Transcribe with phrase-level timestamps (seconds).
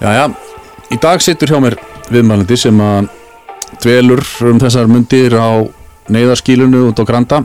[0.00, 0.30] Jæja,
[0.88, 1.74] í dag situr hjá mér
[2.08, 3.10] viðmælandi sem að
[3.82, 5.60] dvelur um þessar mundir á
[6.08, 7.42] neyðarskílunu út á Granda.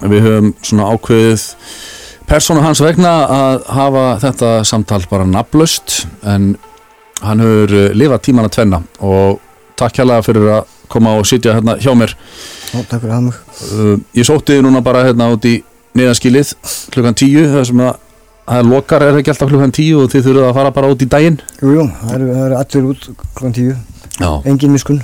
[0.00, 1.44] Við höfum svona ákveðið
[2.30, 6.54] persónu hans vegna að hafa þetta samtal bara nafnlaust en
[7.20, 9.42] hann hefur eh, lifað tíman að tvenna og
[9.76, 12.16] takk hérlega fyrir að koma og sitja hérna hjá mér.
[12.72, 13.42] Já, takk fyrir að mig.
[13.68, 15.58] Uh, ég sótti þið núna bara hérna út í
[16.00, 16.56] neyðarskílið
[16.96, 18.06] klukkan tíu þar sem að
[18.50, 21.04] það er lokar er ekki alltaf klukkan tíu og þið þurfuð að fara bara út
[21.04, 21.38] í daginn.
[21.60, 23.76] Jú, jú, það eru, eru allir út klokkan tíu.
[24.18, 24.30] Já.
[24.50, 24.98] Engin miskun.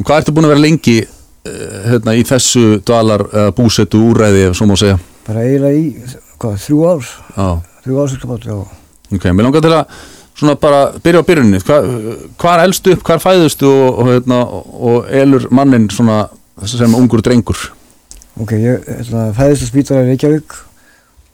[0.00, 4.48] Og hvað ertu búin að vera lengi uh, hérna, í þessu dvalar uh, búsetu úræði,
[4.56, 4.96] svo má segja?
[5.28, 7.14] Bara eiginlega í, hvað, þrjú ár?
[7.36, 7.48] Já,
[7.86, 8.56] Þrjú ár sérkabátt, já.
[9.14, 9.98] ok, mér langar til að
[10.36, 11.60] svona bara byrja á byrjunni.
[11.64, 11.76] Hva,
[12.40, 14.40] hvar elstu upp, hvar fæðustu og, og, hérna,
[14.90, 16.24] og elur mannin svona
[16.66, 17.68] sem ungur drengur?
[18.40, 20.56] Ok, ég ætla, fæðist að spýta í Reykjavík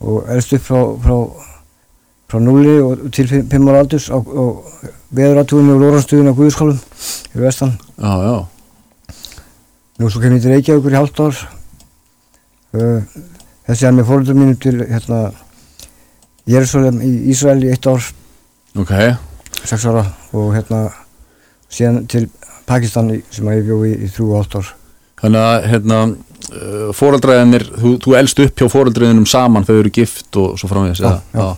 [0.03, 1.17] og elst upp frá, frá,
[2.31, 4.19] frá núli og til fimm fimm ára aldurs á,
[5.13, 6.81] veðuratúðinni og lóranstuðinni á Guðskálum
[7.37, 7.77] í vestan.
[7.97, 8.37] Já, já,
[10.01, 11.41] Nú svo kem ég til Reykjavíkur í hálft ár.
[12.73, 13.05] Uh,
[13.69, 15.21] þessi er með fóröldur mínum til hérna,
[16.49, 18.03] Jérúsalem í Ísrael í eitt ár,
[18.81, 18.95] ok,
[19.63, 20.87] sex ára og hérna
[21.71, 22.25] síðan til
[22.67, 24.73] Pakistan sem að ég bjó í, í þrjú og hálft ár.
[25.23, 25.99] þannig að hérna
[26.53, 30.71] uh, fóreldræðinir, þú, þú elst upp hjá fóreldræðinum saman þegar þau eru gift og svo
[30.71, 31.53] framvegis, Já, eða?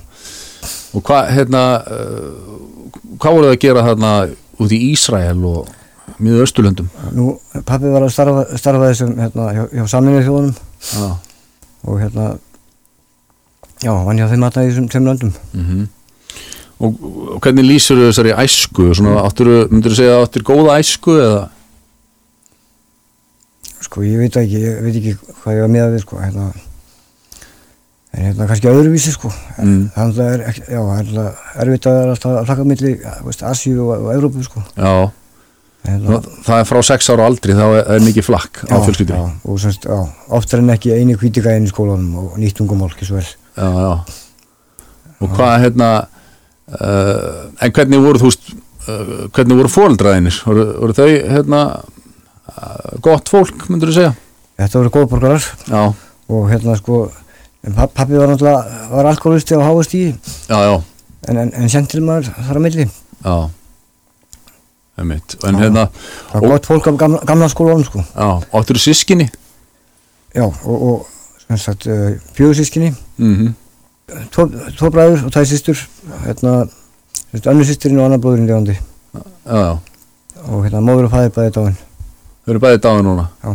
[0.95, 4.13] Og hvað, hérna, uh, hvað voruð það að gera hérna
[4.65, 5.75] út í Ísrael og
[6.23, 6.89] miður Östurlöndum?
[7.17, 7.35] Nú,
[7.67, 10.55] pappi var að starfa, starfa þessum hérna, hjá, hjá saminni þjóðunum
[10.95, 11.11] Já.
[11.85, 12.31] og hérna
[13.83, 15.85] já, vann hjá þeim í þessum tveim löndum Mm
[16.83, 16.95] og,
[17.35, 18.89] og hvernig lýsur þau þessari æsku?
[18.97, 21.43] Svona, áttur, myndur þú segja að áttur góða æsku eða?
[23.95, 26.49] Sko, ég veit ekki, ég veit ekki hvað ég var með að við sko, hérna
[28.15, 29.85] en hérna kannski öðruvísi sko Mm.
[29.95, 32.93] þannig að það er, já, það er alltaf erfitt að vera alltaf að flakka milli,
[33.29, 34.93] veist, Asíu og, og Evrópu sko Já,
[35.87, 39.15] hérna, það er frá sex ára aldri þá er, er mikið flakk á fjölskyldi.
[39.15, 40.01] já, og semst, já,
[40.39, 43.95] oftar en ekki eini kvítigæðin í skólanum og nýtt ungumál, ekki svo vel Já, já.
[45.23, 45.89] Og hvað, hérna,
[46.75, 48.51] uh, en hvernig voru þú veist,
[48.89, 50.41] uh, hvernig voru fóreldraðinir?
[50.51, 51.07] Voru, voru þau,
[51.37, 51.61] hérna,
[53.05, 54.15] gott fólk, myndur þú segja?
[54.61, 55.83] þetta voru góðborgarar Já,
[56.31, 56.99] og hérna sko
[57.75, 60.75] pappi var náttúrulega, var alkoholisti á háast í já, já,
[61.29, 63.37] en, en, en sentilmaður þar að milli já.
[64.95, 65.35] Einmitt.
[65.43, 65.65] En Já.
[65.65, 65.89] hérna,
[66.31, 69.27] það var gott fólk af gamla, gamla skólanum sko já, áttur sískinni?
[70.35, 71.09] já og,
[71.51, 73.55] og sagt uh, fjögursískinni Mm
[74.31, 74.45] tvo,
[74.77, 75.79] tvo bræður og tæði sýstur
[76.27, 79.73] hérna sem sagt önnur sýsturinn og annar bróðurinn lefandi Já, já.
[80.45, 81.77] og hérna móður og fæðir bæði dáin
[82.45, 83.27] Þau eru bæðið dáið núna.
[83.43, 83.55] Já.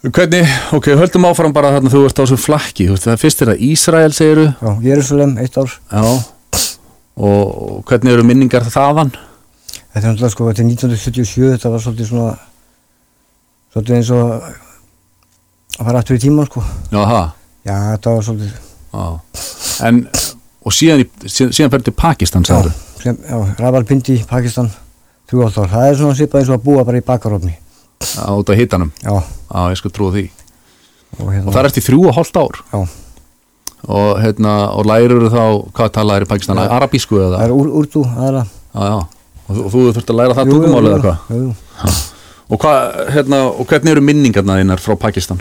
[0.00, 3.42] Hvernig, ok, höldum áfram bara þarna þú ert á þessu flakki, þú veist, það fyrst
[3.42, 5.74] er það Ísrael, segiru, já, Jérúsalem, eitt ár.
[5.92, 6.04] Já,
[7.20, 9.12] og, hvernig eru minningar þaðan?
[9.90, 12.30] þetta er náttúrulega sko, þetta er 1977 þetta var svolítið svona
[13.74, 14.34] svolítið eins og
[15.80, 16.62] að fara aftur í tíman sko.
[16.92, 17.00] Já,
[17.66, 19.06] já, þetta var svolítið já,
[19.88, 20.00] en,
[20.64, 24.70] og síðan, síðan, síðan fyrir til Pakistan, sagður, já, Ravalpindi, Pakistan
[25.38, 27.54] ár, það er svona svipað eins og að búa bara í bakarofni
[28.18, 30.24] á út af hitanum, já, já, ég sko trúa því,
[31.20, 32.80] og hérna og það er eftir þrjú og hálft ár, já,
[33.96, 35.44] og hérna, og lærir þá,
[35.76, 36.68] hvað talaðir í Pakistan, Já.
[36.80, 38.98] arabísku eða, það er úr, úrdu aðra já, já,
[39.46, 41.30] og þú, þú þurft að læra það tungumálið eða hvað?
[41.30, 41.94] jú, jú.
[42.50, 45.38] Og, hvað, hérna, og hvernig eru minningarna þínar frá Pakistan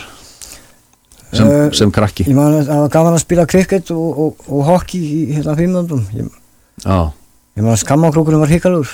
[1.33, 2.25] sem, Eh, sem krakki?
[2.29, 6.03] Ég man að gaman að spila krikket og, og, og hockey í hérna fimmjöndum.
[6.13, 6.29] Ég,
[6.85, 8.89] man að skammakrókurinn var híkalur.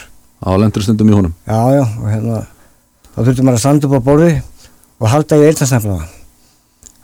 [0.46, 2.44] Á lendur stundum í honum Já, já, og hérna,
[3.16, 4.32] þá þurfti maður að standa upp á borði
[4.96, 6.08] og halda í eirtansnefnilega.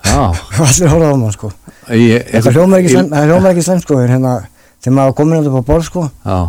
[0.02, 0.22] Já,
[0.59, 1.51] Og allir horfði á maður, sko.
[1.90, 4.38] það hljómar ekki slem, sko, hérna,
[4.81, 6.40] þegar maður komin upp á borð, sko, Já,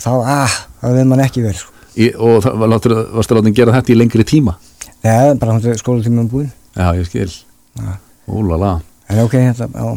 [0.00, 1.76] þá, ah, það veið mann ekki vel, sko.
[2.24, 2.74] og það var
[3.18, 4.56] varstu láttin gera þetta í lengri tíma
[5.00, 6.50] Nei, bara skólatíma um búinn.
[6.76, 7.30] Já, ég skil.
[8.28, 8.80] Úlala
[9.10, 9.94] En ok, hérna,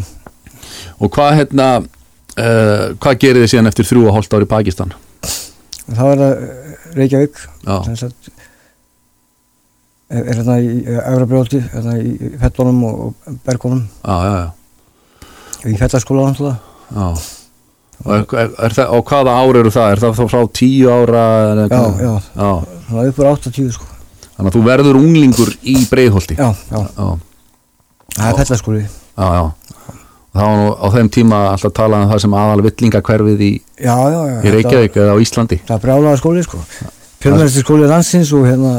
[1.04, 4.94] Og hvað hérna uh, hvað gerir þið síðan eftir þrjú og hálft ár í Pakistan?
[5.89, 7.44] Þá er það eh, Reykjavík,
[7.88, 8.31] sem sagt,
[10.09, 16.59] er, er hérna í Eurabrjóti, hérna í Fellunum og, Bergunum, já, já, já, í náttúrulega.
[16.94, 17.07] já.
[18.03, 19.91] Og, er, er, er það, og hvaða ár eru það?
[19.94, 21.25] Er það frá tíu ára?
[21.71, 22.50] Já, já, já
[22.94, 23.88] svona uppur 80 sko.
[24.33, 27.07] Þannig að þú verður unglingur í breiðholti Já, já, já,
[28.18, 28.83] það er fellaskóli.
[28.83, 29.44] já, já.
[30.33, 33.94] Það var nú á þeim tíma alltaf talað um það sem aðal villingakverfið í, Já,
[33.94, 34.38] já, já.
[34.41, 36.62] í Reykjavík eða á Íslandi Það er brjálaða skóli, sko.
[37.21, 38.74] Fjölmennasti skóli landsins og hérna,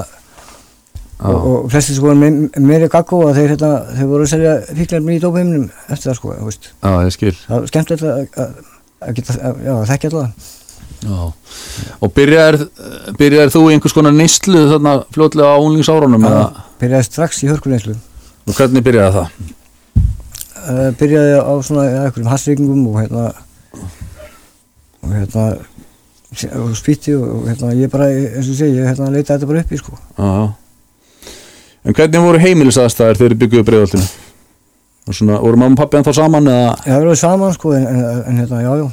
[1.15, 1.29] Já.
[1.31, 5.15] og, og flesti sko me meiri gaggó að þeir hérna, þeir voru að selja fíklarmi
[5.15, 6.69] í dópaheiminum eftir það, sko, veist.
[6.75, 8.61] Já, ég skil Það var skemmtilegt að, að,
[9.07, 10.53] að að, já, að þekkja alltaf.
[11.05, 11.19] Já.
[12.01, 16.45] og byrjaðir þú í einhvers konar neyslu þarna fljótlega á unglingsárunum eða
[16.81, 19.51] byrjaði strax í hörkuleinslu og hvernig byrjaði það?
[20.65, 23.25] Uh, byrjaði á svona einhverjum hassreikingum og hérna
[25.05, 25.47] og hérna
[26.59, 29.65] og spýtti og, og hérna ég bara eins og segi, ég hérna leitaði þetta bara
[29.65, 30.31] upp í sko Já.
[31.85, 34.07] En hvernig voru heimilisaðstæðir þegar þið byggjuðu breiðoltinu?
[35.05, 37.87] Og svona, voru mamma og pappi ennþá saman eða ég hafði verið saman sko en,
[37.91, 38.87] en, en hérna já já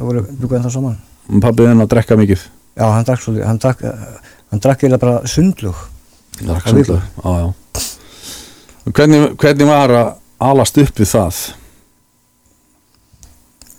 [0.00, 1.00] voru bygguð ennþá saman
[1.44, 2.46] pappi þinn að drekka mikið?
[2.80, 5.88] já hann drakk svolítið hann drakk hann drakk eiginlega bara sundlug
[6.40, 6.96] Drakk svolítið.
[6.96, 7.52] Já, já.
[8.82, 10.08] Og Hvernig, hvernig var að
[10.50, 11.40] alast upp við það?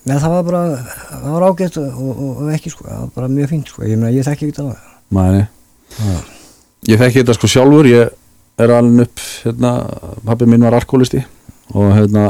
[0.04, 0.62] Nei, það var bara,
[1.08, 4.00] það var ágætt og, og, og ekki sko, það var bara mjög fínt sko, ég
[4.00, 4.74] meina ég þekki ekki það.
[6.90, 8.10] Ég þekki þetta sko sjálfur, ég
[8.64, 9.72] er alveg upp, hérna,
[10.28, 11.22] pappi minn var alkoholisti
[11.74, 12.26] og hérna,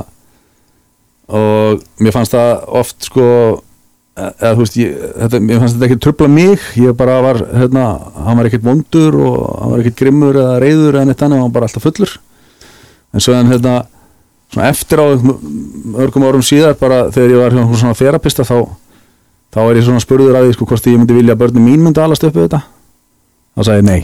[1.34, 2.52] og mér fannst það
[2.84, 3.26] oft sko,
[4.14, 4.94] e- eða þú veist, ég,
[5.24, 7.88] þetta, mér fannst þetta ekki trubla mig, ég bara var, hérna,
[8.28, 11.50] hann var ekkert vondur og hann var ekkert grimmur eða reyður eða neitt annað, hann
[11.50, 12.14] var bara alltaf fullur.
[13.14, 13.80] En svo en hérna,
[14.54, 15.06] svona eftir á
[16.06, 18.58] örgum árum síðar, bara þegar ég var einhverjum svona þerapista, þá,
[19.54, 21.86] þá er ég svona spurður að því, sko, hvort ég myndi vilja að börnum mín
[21.86, 22.64] myndi alast upp við þetta.
[23.54, 24.02] Þá sagði ég nei,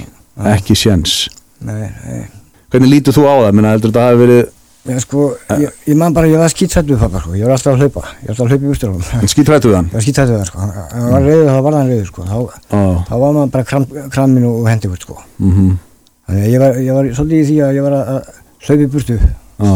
[0.54, 1.18] ekki séns.
[1.66, 2.24] Nei, nei,
[2.70, 3.54] Hvernig lítur þú á það?
[3.58, 4.42] Minna, heldur þetta hafi verið
[4.90, 5.24] ég sko,
[5.60, 8.04] ég, ég man bara, ég var skýtsættu við pappa sko, ég var alltaf að hlaupa,
[8.24, 9.90] ég var alltaf að hlaupa í úrstöðunum, skítrættu við hann?
[9.90, 12.26] ég var skýtsættu við það sko, hann hann var reyður, þá var hann reyður sko,
[12.30, 12.38] þá,
[12.72, 12.80] Á,
[13.10, 15.74] þá var maður bara kram, kramin og hendi út sko, mhm,
[16.30, 18.32] þannig að ég var, ég var svolítið í því að ég var að að
[18.70, 19.20] hlaupa í burtu.
[19.60, 19.70] Á,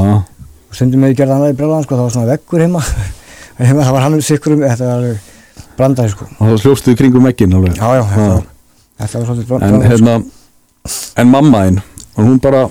[0.73, 2.81] og stundum með ég gerði hann í brjálan sko, það var svona veggur heima,
[3.61, 5.29] heima það var hann um, þetta var alveg
[5.77, 7.77] brandaði sko, og þá sljóstu í kringum vegginn alveg.
[7.77, 8.41] já, já, þetta
[9.03, 9.91] þetta var svolítið En brandaði sko.
[9.93, 10.15] hérna,
[11.21, 11.79] en mamma þín,
[12.17, 12.63] var hún bara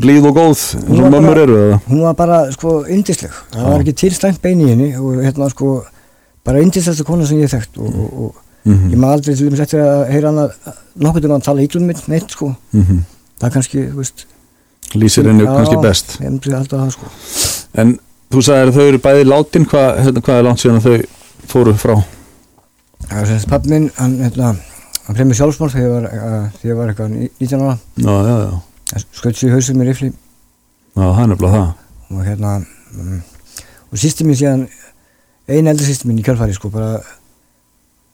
[0.00, 1.80] blíð og góð, eins og bara- eru eða?
[1.86, 3.70] hún var bara sko yndisleg það Já.
[3.70, 5.72] var ekki tilstænt bein í henni og hérna sko
[6.46, 9.60] bara yndislegsta kona sem ég þekkt og, og, og Mhm, ég maður aldrei til dæmis
[9.64, 10.42] eftir að heyra hana
[11.00, 12.98] nokkuð til að tala ítlum mitt neitt sko mhm.
[13.40, 14.24] það er kannski, þú veist
[14.98, 16.16] Lýsir henni kannski best.
[16.20, 16.26] ég
[16.84, 17.10] það sko
[17.80, 17.92] En
[18.30, 21.46] þú sagðir að þau eru bæði látin, hvað, hérna, hvað er langt síðan að þau
[21.50, 21.94] fóru frá?
[23.10, 24.50] það er sem sagt pappi minn, hann hérna
[25.06, 25.16] hann
[25.74, 27.78] þegar ég var, uh, þegar ég var eitthvað ní- 19 ára
[29.40, 31.72] sér í hausum með rifli já, það er nefnilega það.
[32.10, 32.52] og hérna
[32.98, 33.22] um,
[33.90, 34.66] og sýsti mín síðan
[35.50, 37.00] ein eldri sýsti mín í kjálfæri sko bara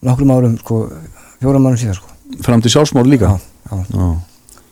[0.07, 0.83] nokkrum árum sko
[1.41, 2.13] fjórum árum síðan sko
[2.43, 3.37] Fram til sjálfsmór líka?
[3.37, 3.41] já,
[3.71, 3.85] já.
[3.93, 4.07] Já.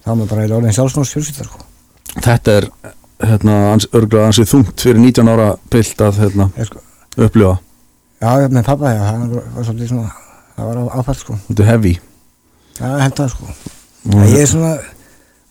[0.06, 1.58] það var bara í orðin sjálfsmáls fjölskyldar sko.
[2.14, 2.66] Þetta er,
[3.24, 6.82] hérna, ans, örgulega ansið þungt fyrir 19 ára pilt að, hérna, sko,
[7.18, 7.58] upplifa.
[8.22, 10.10] já, með pappa, já, það var, svolítið svona
[10.56, 11.38] það var á- áfall sko.
[11.48, 11.94] Þetta er heavy.
[12.78, 13.44] já, henda sko.
[14.04, 14.72] Og, ég er svona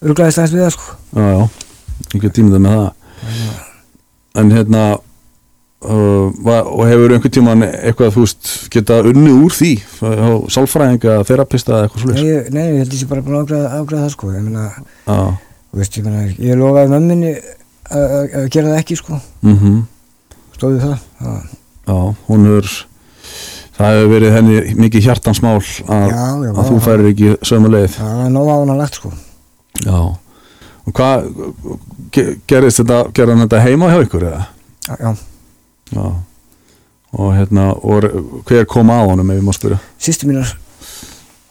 [0.04, 0.96] örglaðist aðeins við það sko.
[1.16, 1.50] Já, já,
[2.16, 2.92] ekki tímið með það.
[4.36, 4.84] En hérna,
[5.84, 9.74] uh, va- og hefur einhvern tíman eitthvað, þú veist, geta unni úr því,
[10.50, 14.10] sálfræðinga, þerapista eða eitthvað ég- nei, ég held ég sé bara búin að ágræða, það
[14.16, 14.32] sko.
[14.34, 14.72] Ég meina,
[15.08, 15.38] Já, þú
[15.74, 17.34] veist, ég meina ég lofaði mömminni
[17.94, 19.20] að gera það ekki sko.
[19.42, 19.82] Mhm.
[20.56, 20.98] stóðu það.
[21.22, 21.34] Já,
[21.84, 22.68] Já, hún er
[23.78, 27.90] það hefur verið henni mikið hjartansmál að, já, já, að þú færir ekki sömu leið.
[27.98, 29.12] Það var nóg á hana lagt sko.
[29.84, 29.98] Já.
[30.84, 31.26] Og hvað
[32.12, 34.46] ge- gerðist þetta, gerði hann þetta heima hjá ykkur eða?
[34.88, 35.16] já,
[35.96, 36.06] já.
[37.14, 38.08] Og hérna, og
[38.48, 39.80] hver kom að honum ef ég má spyrja?
[40.00, 40.56] sýsti mínar.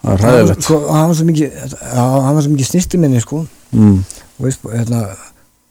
[0.03, 3.45] Það er ræðilegt hann var svo mikið mikið snirti minni sko.
[3.73, 4.05] Mm.
[4.43, 5.05] Og veist, hérna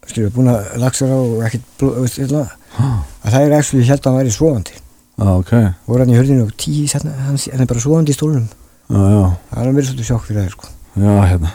[0.07, 2.45] skilur, búin að lagsara og ekkert veist, hérna,
[2.79, 4.79] ah, að það er actually, ég held að hann væri svovandi
[5.21, 5.51] ok,
[5.85, 9.03] voru hann í hörðinu og tíu setna, hann, hann er bara svovandi í stólunum já,
[9.11, 9.25] já.
[9.51, 10.71] Það er verið svolítið sjokk fyrir það sko.
[10.91, 11.51] Já, hérna.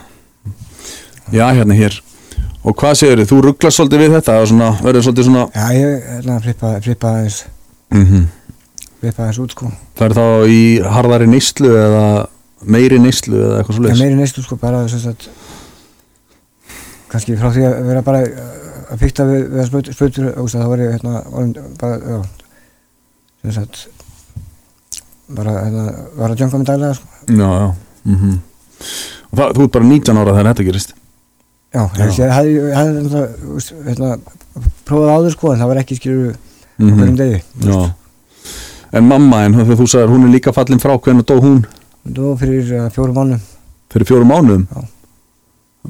[1.34, 1.98] Já, hérna hér.
[2.66, 3.28] Og hvað segir þið?
[3.28, 4.36] Þú rugglast svolítið við þetta?
[4.40, 7.42] Og svona, verður svolítið svona já, ég hérna, flippa, flippa aðeins.
[7.92, 8.26] Mm
[9.00, 9.70] flippa aðeins út sko.
[9.98, 10.62] Það er þá í
[10.96, 12.04] harðari neyslu eða
[12.66, 15.26] meiri neyslu eða eitthvað svolítið meiri neyslu sko bara þess að
[17.12, 20.82] kannski frá því að vera bara uh, að fykta við, við að spötur, þá var
[20.84, 21.22] ég hérna
[21.80, 22.18] bara, já
[23.46, 23.86] að
[25.36, 25.84] bara hérna,
[26.16, 27.08] var að djönga mig daglega sko.
[27.30, 28.38] Já, já mm
[29.26, 30.92] Og það, þú ert bara 19 ára þegar þetta gerist.
[31.74, 31.82] Já,
[32.14, 33.00] ég hefði
[33.88, 34.10] hérna,
[34.86, 36.36] prófað áður sko en það var ekki skilur
[36.78, 37.80] mm hverjum degi Já.
[38.96, 41.64] En mamma en þegar þú sagðir hún er líka fallin frá hvernig dó hún?
[42.06, 43.42] Dó fyrir uh, fjórum mánum,
[43.92, 44.68] fyrir fjórum mánuðum?
[44.70, 44.95] Já.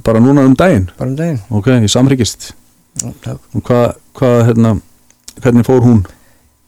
[0.05, 0.91] Bara núna um daginn?
[0.99, 1.41] Bara um daginn.
[1.51, 2.53] Ok, í samryggist
[2.97, 3.35] Já.
[3.55, 4.71] Og hvað, hvað, hérna
[5.43, 6.05] hvernig fór hún?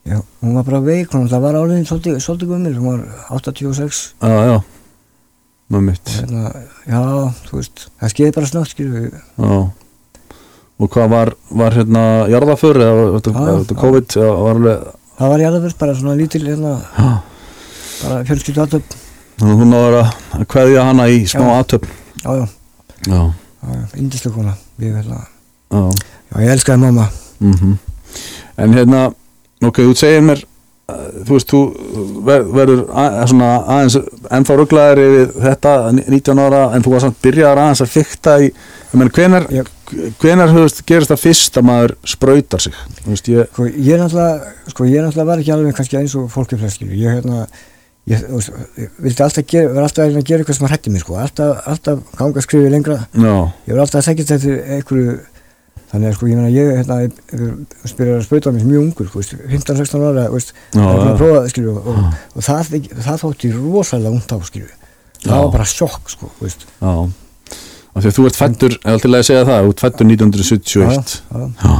[0.05, 3.01] Já, hún var bara veik, hún var áliðin svolítið, gummil, hún var
[3.37, 4.59] 86 Já, já.
[5.69, 6.09] Með mitt.
[6.09, 6.51] Hérna,
[6.89, 7.01] já,
[7.49, 9.59] þú veist, það skeiði bara snögt, við, Já.
[10.79, 13.79] Og hvað var, var hérna jarðaför eða var þetta- Já, var já, já.
[13.81, 14.87] COVID eða var alveg
[15.19, 17.09] það var jáðafyrst bara svona lítil, hérna, Já,
[18.03, 18.95] bara fjölskyldu aðtöp
[19.39, 21.57] hún náður að kveðja hana í smá Já.
[21.59, 21.85] aðtöp
[22.23, 22.45] já, já,
[23.07, 23.21] já,
[23.95, 25.83] indislega kona ég, já.
[26.39, 27.09] Ég elskaði mamma.
[27.39, 27.77] Mm
[28.59, 29.07] en hérna
[29.63, 31.61] ok, þú segir mér uh, þú veist, þú
[32.27, 33.97] ver, verður að, svona aðeins
[34.37, 38.51] ennþá rugglaðir yfir þetta 19 ára en þú var samt byrjaðar aðeins að fykta í
[38.99, 39.47] menn, hvenar,
[40.21, 42.77] hvenar veist, gerist það fyrst að maður sprautar sig?
[43.07, 46.17] Veist, ég, sko, ég er náttúrulega sko, ég er náttúrulega var ekki alveg kannski eins
[46.19, 47.45] og fólki flest ég hérna
[48.09, 48.23] ég,
[48.83, 51.59] ég vildi alltaf gera, var alltaf að gera eitthvað sem að hætti mig sko, alltaf,
[51.69, 52.97] alltaf ganga að skrifa lengra.
[53.13, 53.33] Já,
[53.69, 55.19] ég var alltaf að segja þetta eftir einhverju
[55.89, 57.13] þannig að sko ég meina ég hérna ég,
[57.89, 60.99] spyrir að spauta á mig mjög ungur sko, veist, 15-16 ára veist, Já, það er
[60.99, 61.07] já.
[61.09, 62.75] að prófa það skilju og, og, og það,
[63.07, 65.39] það þótti rosalega ungt á skilju það Já.
[65.39, 66.67] var bara sjokk sko veist.
[66.77, 66.93] já.
[67.89, 70.09] Af því að þú ert fættur, ég ætla til að segja það þú ert fættur
[70.13, 71.77] 1971 já, já,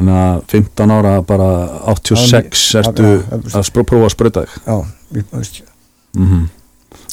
[0.00, 1.50] þannig að 15 ára bara
[1.92, 3.10] 86 Já, ertu
[3.60, 4.56] að prófa að sprauta þig.
[4.64, 4.78] Já,
[5.20, 5.60] ég, veist,
[6.16, 6.48] mm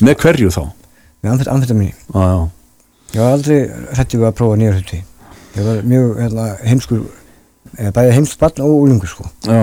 [0.02, 0.64] með hverju þá?
[1.22, 2.40] með anfætt, anfættamíni já, já,
[3.14, 3.58] ég var aldrei
[3.98, 5.00] hrættið við að prófa nýjar hluti.
[5.58, 7.04] Ég var mjög hérna, heimskur
[7.78, 9.26] eða bæði heimsbarn og úlingur sko.
[9.48, 9.62] Já.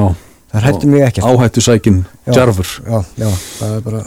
[0.51, 1.27] Það hrætti mig ekkert.
[1.29, 2.73] Áhættu sækin djarfur.
[2.83, 3.29] Já, já,
[3.61, 4.05] það er bara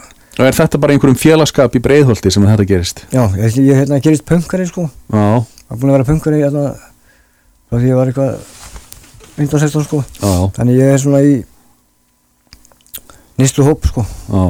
[0.48, 3.04] er þetta bara einhverjum félagskap í breiðholti sem þetta gerist?
[3.12, 4.88] já, ég, ég hérna, gerist pöngari sko.
[5.14, 6.66] Já, var búin að vera pöngari hérna,
[7.68, 8.34] frá því ég var eitthvað
[9.38, 10.02] 15-16 sko.
[10.22, 11.38] Já, þannig ég er svona í
[13.42, 14.06] nýstu hóp sko.
[14.28, 14.44] Já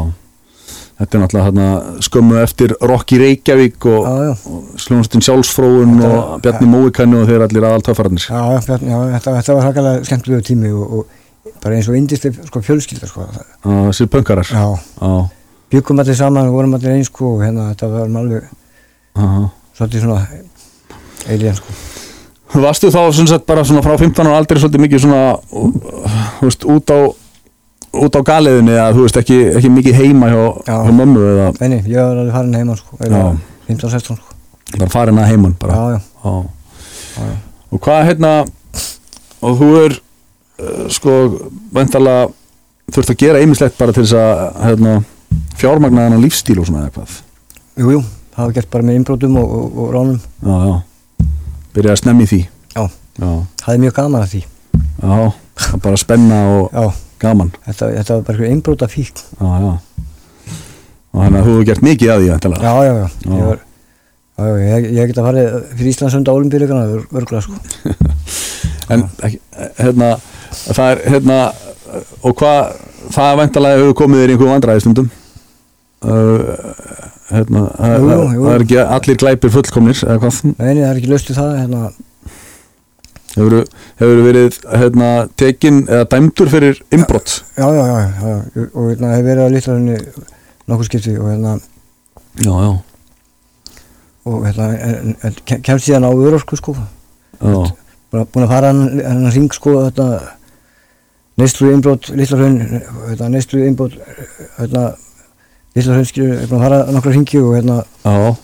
[0.97, 1.65] Þetta er náttúrulega hérna,
[2.01, 7.43] skömmu eftir Rocky Reykjavík og, og sljónastinn sjálfsfróun Þetta og var- Bjarni Móikannu og þeir
[7.45, 8.25] allir aðal töffarnir.
[8.25, 11.97] já, já, Bjarni, já þetta, þetta var hakalega skemmtilegu tími og, og bara eins og
[11.99, 13.27] indislega sko, fjölskylda sko.
[14.49, 14.65] Já,
[14.97, 15.29] Já,
[15.69, 18.49] byggum allir saman, vorum allir eins sko og hérna þetta var alveg
[19.77, 20.25] svolítið svona
[21.29, 21.77] eilíðan sko.
[22.57, 25.23] Varstu þá sem sagt bara svona frá 15 ára aldrei svolítið mikið svona,
[26.39, 26.99] þú veist, út á
[27.93, 30.75] út á galiðinni að þú veist ekki, ekki mikið heima hjá, Já.
[30.85, 33.05] hjá mömmu eða Nei, ég var alveg farin heimann sko, Já.
[33.07, 33.21] eða
[33.67, 34.35] 15-16 sko.
[34.77, 35.73] bara farin að heiman bara.
[35.73, 36.33] Já, já,
[37.17, 37.29] Já.
[37.71, 38.31] Og hvað hérna
[39.41, 41.15] og þú er uh, sko
[41.73, 42.27] væntalega
[42.93, 44.93] þurft að gera einmislegt bara til þess að hérna,
[45.59, 47.17] fjármagna þennan lífstíl og svona eða hvað
[47.77, 48.03] Jú, jú,
[48.35, 50.21] það var gert bara með innbrotum og, og, og ránum.
[50.43, 51.25] já, já,
[51.75, 52.39] byrja að snemmi því
[52.77, 52.83] Já,
[53.17, 53.29] já,
[53.63, 54.41] það er mjög gaman að því.
[55.01, 56.85] já, bara spenna og Já,
[57.21, 57.53] gaman.
[57.67, 59.23] Þetta, þetta var bara innbrota fík.
[59.39, 59.73] já, já.
[61.15, 62.61] Og þannig að þú hefur gert mikið að því væntanlega.
[62.61, 63.61] Já, já, já, ég var,
[64.37, 67.61] já, já, ég, ég get að farið fyrir Íslandsönda olimpíuleikana, örgla sko.
[68.93, 69.07] en
[69.79, 70.11] hérna
[70.51, 71.37] það er hérna
[72.21, 72.75] og hvað,
[73.13, 75.09] það er væntalega hefur komið þér einhverjum vandræði stundum
[76.07, 76.41] uh,
[77.31, 78.11] hérna það,
[78.53, 80.41] er ekki allir glæpir fullkomnir eða hvað?
[80.53, 81.81] Nei, það er ekki löstu það, hérna,
[83.37, 83.55] hefur,
[84.01, 89.13] hefur verið hérna tekin eða dæmdur fyrir innbrott já, já, já, já, já, og hérna,
[89.15, 89.97] hef verið að litla henni
[90.67, 91.55] nokkuð skipti og hérna,
[92.41, 92.71] já, já,
[94.27, 94.65] og hérna,
[95.63, 100.07] kemst síðan á örorku sko, já, að- búin að fara hann, hann ring sko, þetta,
[101.37, 102.57] neyslu innbrot, litla hraun,
[103.11, 103.93] hérna, neyslu innbrot,
[104.57, 104.83] hérna,
[105.77, 108.35] litla hraun skilur, búin að fara nokkra ringi og hérna, já,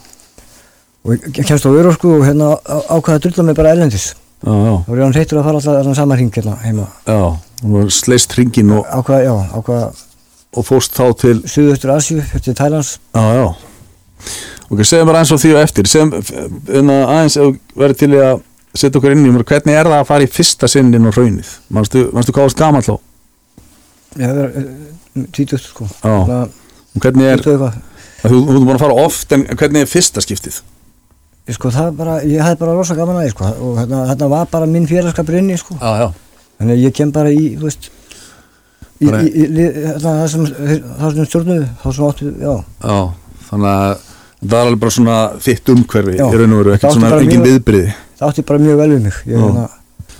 [1.03, 4.13] og ég kemst á örorku og hérna á- ákvað að drulla mig bara erlendis.
[4.43, 6.87] Já, já, þá ég hann reytur að fara alltaf þarna sama ring hérna heima.
[7.07, 7.19] já
[7.63, 10.01] þú var sleist ringin og, Ákvað, já, ákvað
[10.53, 12.97] og fórst þá til Suðaustur Asíu, fyrir Thailands.
[13.15, 13.45] já, já
[14.69, 16.11] ok, segjum bara eins og því og eftir segjum,
[16.69, 19.99] hérna, aðeins ef þú verður til að setja okkur inn í, mér, hvernig er það
[20.01, 22.95] að fara í fyrsta sinn inn á raunnið, manstu hvað varst gamall þá
[24.13, 25.87] Ég hef verið tvítust sko.
[25.89, 26.13] Já.
[26.29, 26.51] Það,
[26.93, 27.53] og hvernig er, þú,
[28.29, 30.59] þú ert búin að fara oft en hvernig er fyrsta skiptið
[31.51, 33.49] sko, það bara, ég hafði bara rosa gaman að því sko.
[33.67, 35.75] og hérna, hérna var bara minn félagskapur inni sko.
[35.81, 36.07] já, já,
[36.61, 37.89] þannig að ég kem bara í, þú veist
[39.03, 42.97] í, í, í, hérna, það sem sem stjórnuðu, þá sem áttu, já já
[43.49, 44.09] þannig að
[44.43, 46.25] það er alveg bara svona þitt umhverfi Já.
[46.25, 49.19] í raun og veru, ekkert svona engin viðbriði það átti bara mjög vel við mig
[49.27, 49.67] ég, hérna,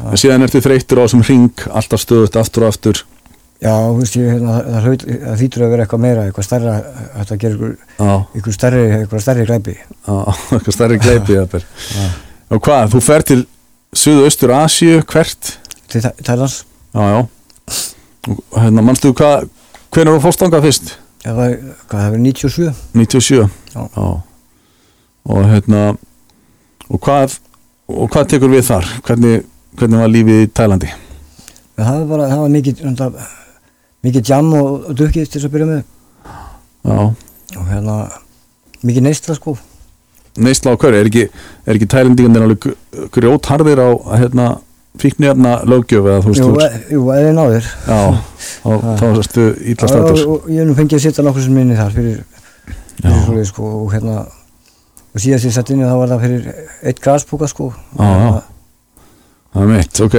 [0.04, 3.04] en síðan ertu þreyttur á þessum ring alltaf stöðut aftur og aftur
[3.62, 6.76] já, þú veist, ég, hérna, það, hlaut, það þýtur að vera eitthvað meira eitthvað stærra,
[7.20, 9.76] þetta gerir ykkur, já, ykkur stærri, eitthvað stærri glæpi.
[9.78, 10.16] Já,
[10.58, 11.64] eitthvað stærri gleipi jafnvel.
[11.94, 12.08] Já.
[12.50, 13.46] og hvað, þú fer til
[13.94, 15.54] Suðaustur Asíu, hvert?
[15.94, 16.64] Til Thailands
[16.96, 17.22] já, já.
[18.26, 19.50] Og hérna, manstu hvað
[19.94, 20.94] hvenær þú fórst þangað fyrst?
[21.24, 21.54] það var,
[21.88, 23.38] hvað, það var 97 97
[23.74, 23.84] Já.
[25.24, 25.84] og hérna
[26.90, 27.38] og hvað,
[27.88, 28.90] og hvað tekur við þar?
[29.08, 29.46] Hvernig,
[29.80, 30.92] hvernig var lífið í Tælandi?
[31.78, 33.08] En það var bara, það var mikið enda,
[34.04, 35.84] mikið jam og, og dukkið til þess að byrja með.
[36.84, 36.98] Já,
[37.60, 37.98] og hérna
[38.84, 39.56] mikið neysla sko.
[40.44, 41.00] Neistla á hverju?
[41.00, 41.26] Er ekki,
[41.70, 44.48] ekki Tælendingarnir alveg grjótharðir á hérna
[45.00, 48.00] fíknefna löggjöf eða þú veist jú, eða náður Já,
[48.62, 48.70] þá,
[49.00, 51.96] þá erstu ítla og, og, og ég nú fengið að sitja nokkur sem minni þar
[51.96, 52.20] fyrir,
[53.00, 56.48] fyrir svoleið sko og hérna og síðast ég sett inn þá var það fyrir
[56.90, 57.72] eitt graspúka sko.
[57.98, 58.30] Já, já.
[59.54, 60.18] Það er mitt, ok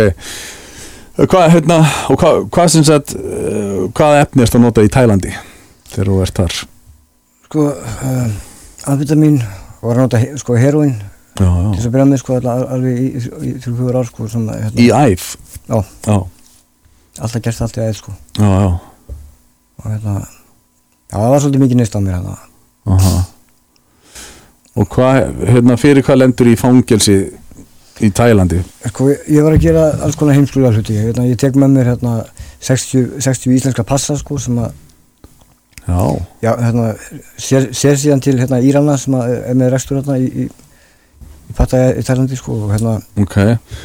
[1.14, 1.76] Hvað, hérna,
[2.10, 5.30] og hvað, hvað sem sagt uh, hvað efni erst að nota í Tælandi
[5.92, 6.56] þegar þú ert þar?
[7.46, 8.24] Sko uh,
[8.90, 10.96] amfetamin og var að nota sko heroin
[11.34, 14.88] Já, til þess að byrja með sko alveg í, fjögur ár sko sem hérna, Í
[14.94, 15.28] æf
[15.68, 15.78] Já.
[16.04, 16.16] Já,
[17.22, 18.12] alltaf gert allt í æð sko.
[18.38, 19.14] Já, já.
[19.80, 22.34] Og hérna já það var svolítið mikið neist á mér hérna.
[22.90, 23.14] Aha.
[24.74, 27.16] Og hvað, hérna, fyrir hvað lendur í fangelsi
[28.02, 28.62] í Tælandi?
[28.88, 30.96] sko ég, ég var að gera alls konar heimskulega hluti.
[30.98, 32.16] Hérna, ég tek með mér hérna
[32.64, 34.72] 60, 60 íslenska passa sko sem að
[35.84, 36.94] Já, já hérna
[37.36, 41.56] sér, sér síðan til hérna Írana sem að er með rekstur hérna í, í, í
[41.58, 43.36] Pattaya í Tælandi sko hérna ok.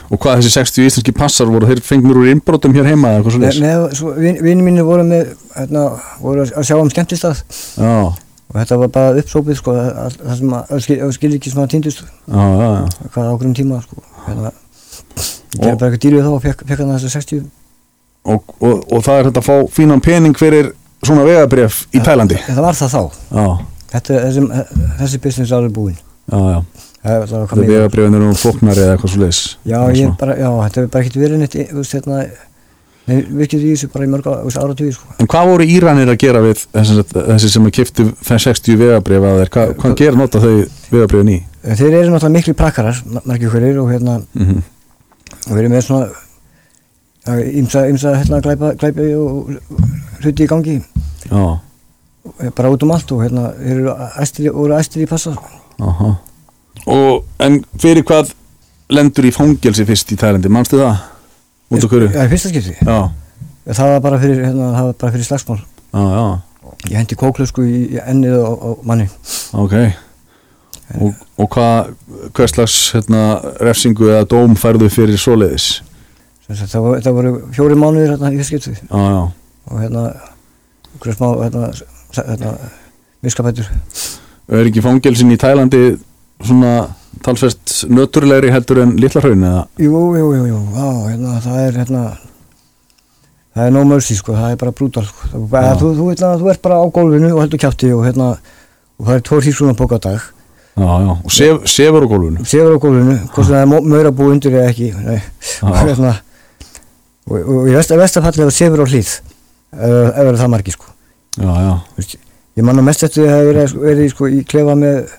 [0.07, 4.87] Og hvað þessi 60 íslenski passar voru þeir fengnur úr innbrotum hér heima vinni mínu
[4.87, 5.85] voru með hérna,
[6.23, 7.43] voru að sjá um skemmtistað.
[7.75, 8.15] Já,
[8.50, 11.51] og þetta var bara uppsópið sko það sem að, að skil, að skil ekki
[12.25, 13.10] já, já, já.
[13.13, 14.03] Hvað ákveðum tíma sko.
[14.25, 17.44] Hérna, ég gerði bara eitthvað dýr við þá og fekk, hann þessu 60
[18.29, 20.74] og, og, og það er þetta að fá fínan pening fyrir
[21.06, 23.03] svona vegabref í Tælandi en það var það þá.
[23.32, 23.46] Já,
[23.94, 24.68] þetta, er- þessi,
[25.00, 26.00] þessi business er alveg búinn.
[26.29, 26.60] Já, já.
[27.00, 29.77] Það er Það er vegabrefin eru flóknari eða eitthvað svo leys já,
[30.20, 31.56] bara, já, þetta hefur bara ekkert verið neitt
[31.96, 32.18] hérna
[33.09, 35.07] Nei, virkið í þessu bara í mörg ára tíu sko.
[35.23, 39.39] En hvað voru Íranir að gera við þessi, þessi sem að kiftu 60 vegabref að
[39.41, 40.51] þeir, hvað, hvað gera nota þau
[40.91, 41.37] vegabrefin í?
[41.63, 44.61] En Þeir eru náttúrulega miklu prakkarar, ma- margir hverjir og hérna, Mm
[45.49, 46.07] og við erum með svona
[47.29, 49.51] ýmsa hérna glæpa, glæpa og
[50.23, 50.77] hluti í gangi.
[51.29, 51.59] Já,
[52.57, 53.93] bara út um allt og hérna þeir eru
[54.79, 55.35] æstir, í passa
[55.79, 56.15] aha.
[56.89, 58.33] Og en fyrir hvað
[58.89, 60.97] lendur í fangelsi fyrst í Tælandi, manstu það?
[61.69, 62.11] Út af hverju?
[62.13, 62.75] Já, í fyrsta skipti.
[63.69, 64.69] Það var bara fyrir, hérna,
[65.13, 65.59] fyrir slagsmál.
[66.89, 69.09] Ég hendi kóklösku í, ennið á, á manni.
[69.57, 69.75] Ok.
[70.98, 71.91] Og, og hvað,
[72.33, 73.24] hvers slags hérna,
[73.61, 75.22] refsingu eða dóm færðu fyrir
[76.57, 78.75] sagt, það, var, það voru fjóri mánuðir hérna í fyrsta skipti.
[78.89, 79.22] Já, já.
[79.70, 80.05] Og hérna
[80.98, 81.70] okkur smá hérna,
[82.17, 82.53] hérna
[83.22, 83.70] miskapætur
[84.50, 85.83] Og er ekki fangelsin í Tælandi
[86.41, 86.74] svona
[87.25, 89.61] talsvert nöturlegri heldur en litla hraun eða?
[89.81, 92.03] jú, jú, jú, jú, á, hérna það er hérna
[93.55, 95.29] það er no mercy sko, það er bara brútal sko.
[95.33, 99.15] Þú, þú, hérna, þú ert bara á gólfinu og heldur kjátti og hérna og það
[99.15, 100.27] er tvo hrísuna bók á dag
[100.79, 102.45] Já, já, og sef, sefur á gólfinu?
[102.48, 104.91] Sefur á gólfinu, hvort það er meira búið undir eða ekki
[105.65, 106.13] og hérna
[107.27, 110.93] og, og í vest, vestafalli það sefur á hlýð ef það er það margi sko.
[111.39, 111.74] Já, já,
[112.57, 115.11] ég manna mest eftir að það hefur verið, verið sko, í klefa með,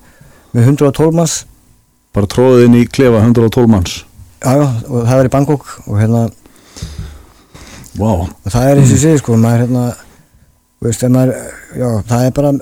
[0.57, 1.37] með 112 manns
[2.14, 4.05] bara tróðið inn í klefa 112 manns.
[4.40, 6.23] Já, já, og það er í Bangkok og hérna,
[8.01, 9.85] Vá, og það er eins og ég segi sko, maður hérna
[10.81, 11.33] veist, maður,
[11.77, 12.53] já, það er bara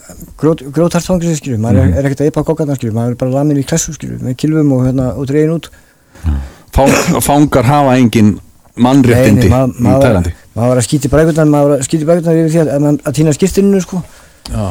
[1.05, 1.93] fangis, skilju, maður Mhm.
[1.93, 4.35] er, er ekkert að eipa kokkarna, skilju, maður er bara lamin í klessu, skilju, með
[4.41, 5.69] kilvum og hérna, og dregin út.
[6.73, 6.91] Fang,
[7.23, 8.41] fangar hafa engin
[8.77, 12.41] mannréttindi ma- í maður Tælandi maður var að skýti brækurnar, maður var að skýti brækurnar
[12.41, 14.03] yfir því að, að, að, að týna skiptinu, sko.
[14.51, 14.67] Já,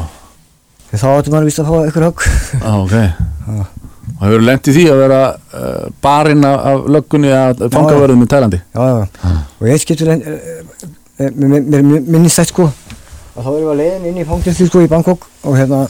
[0.92, 2.20] þá áttu maður vist að fá eitthvað högg.
[2.64, 2.96] Já, ok
[4.18, 8.58] Og hefur lent í því að vera uh, barinn af, löggunni að fangaverðum í Tælandi?
[8.74, 12.66] Já, já, og eitt skiptur en, e, mér mér- minnist þetta sko.
[13.36, 15.28] Að þá erum við að leiðin inn í fangilsi sko í Bangkok.
[15.46, 15.84] Og hérna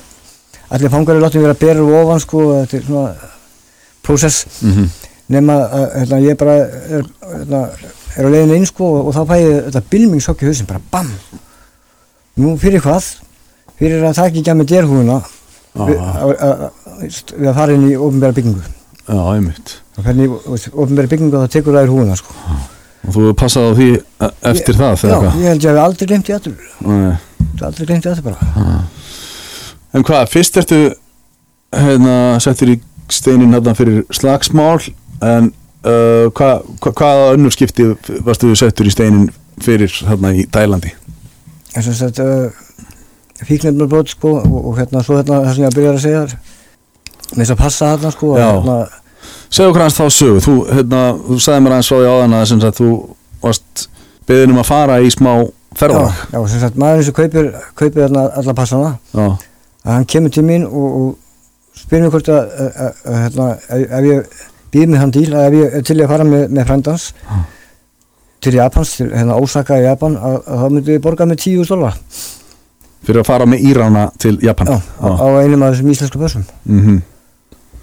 [0.69, 3.31] allir fangar eru látið vera að bera úr ofan sko og þetta er svona
[4.05, 4.91] prósess mm -hmm.
[5.29, 7.62] nema að hérna, ég bara er, hérna,
[8.17, 10.85] er á leiðin inn sko og, og þá fæ ég þetta bilmingshokk í hausin bara
[10.91, 11.11] BAM.
[12.37, 13.05] Nú fyrir hvað?
[13.79, 15.23] Fyrir að taka ekki að með derhúðuna
[15.74, 18.64] við, að, að, að, að fara inn í ofnbæra byggingu.
[19.09, 19.74] Já, einmitt.
[19.96, 20.35] Og hvernig
[20.72, 22.37] ofnbæra byggingu þá tekur það í húðuna sko.
[23.07, 25.78] Og þú hefur passað á því e- eftir það já, þegar ég held ég að
[25.78, 26.57] við aldrei glemt í aftur.
[26.88, 27.12] Nei.
[27.68, 28.78] aldrei glemt í aftur bara.
[29.96, 30.81] En hvað, fyrst ertu
[31.72, 32.78] hérna, settur í
[33.12, 34.83] steinin hérna fyrir slagsmál
[35.24, 35.50] en
[35.87, 37.90] uh, hvað, hva, hvaða önnur skipti
[38.26, 39.28] varstu settur í steinin
[39.64, 40.44] fyrir hérna í
[41.78, 42.48] en sem sagt uh,
[43.46, 46.24] fíknefnarbrot sko og, og hérna svo hérna það sem ég að byrja að segja
[47.29, 48.48] með þess að passa þarna sko Já.
[48.48, 48.79] hérna,
[49.48, 52.51] Segðu okkur hans þá sögu, þú, hérna, þú sagði mér aðeins frá því áðan að
[52.51, 52.88] sagt, þú
[53.40, 53.85] varst
[54.29, 55.46] beðin um að fara í smá já,
[55.81, 57.48] ferðalag já, sem sagt maðurinn sem kaupir
[57.79, 59.27] kaupir þarna alla passana Já,
[59.85, 63.48] að hann kemur til mín og, og spyr mér hvort að, að, að, hérna,
[63.79, 64.42] ef, ég
[64.74, 67.38] býð með hann díl að ef ég til í að fara með, með frændans Já.
[68.44, 71.72] til Japans, til hérna Osaka í Japan að, að þá myndi ég borga með 10
[71.72, 71.96] dólar
[73.06, 74.66] fyrir að fara með Írana til Japan.
[74.66, 76.44] Já, á, á einum af þessum íslensku börsum.
[76.64, 77.02] Mm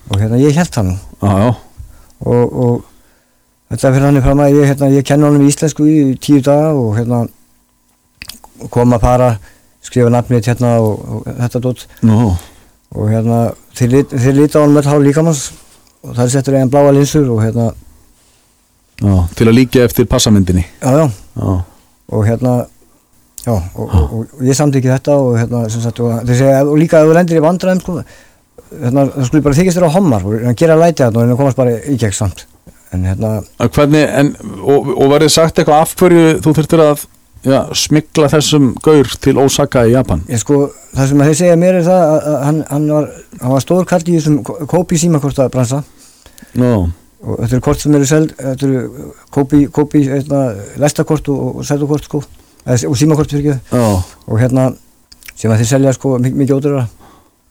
[0.05, 0.83] og hérna ég held já,
[1.21, 1.55] já,
[2.21, 2.83] og, og
[3.65, 6.91] Þetta fyrir hann fram að ég, hérna, ég kenni honum íslensku í tíu daga og
[6.99, 7.23] hérna
[8.69, 9.29] koma að fara,
[9.81, 12.27] skrifa nafnið hérna og, og þetta dótt Nú,
[12.93, 13.39] og hérna
[13.75, 15.41] þeir, lit- þeir líta á hann með hár líkamanns
[16.05, 17.65] og það er settur einn bláa linsur og hérna,
[19.01, 20.67] já, til að líka eftir passamyndinni.
[20.85, 21.09] Já.
[21.09, 21.55] Já,
[22.13, 22.53] og hérna
[23.45, 27.17] já, og, og, og ég samtiki þetta og hérna, sagt, segja, og líka ef þú
[27.19, 27.97] lendir í vandræðum, sko
[28.81, 31.39] hérna, það skulle bara þykist þér á hommar og hann gera læti þarna og hérna
[31.39, 32.45] komast bara í gegn samt.
[32.93, 34.31] En hérna, Að hvernig, en,
[34.61, 37.05] og, og verið sagt eitthvað af hverju þú þurftir að
[37.45, 40.23] já, smikla þessum gaur til Osaka í Japan?
[40.31, 40.61] Ég sko
[40.95, 43.09] það sem þeir segja mér er það að, að hann, hann var,
[43.41, 45.83] hann var stór kall í þessum kópi símakorta bransa
[46.55, 46.71] Nú,
[47.25, 50.41] og þetta eru kort sem eru seld þetta eru kópi, kópi hérna,
[50.81, 52.23] lestakort og, seldukort sko
[52.65, 53.81] og símakort fyrir ekki
[54.27, 54.69] og hérna
[55.35, 56.85] sem að þeir selja sko mikið, ódurra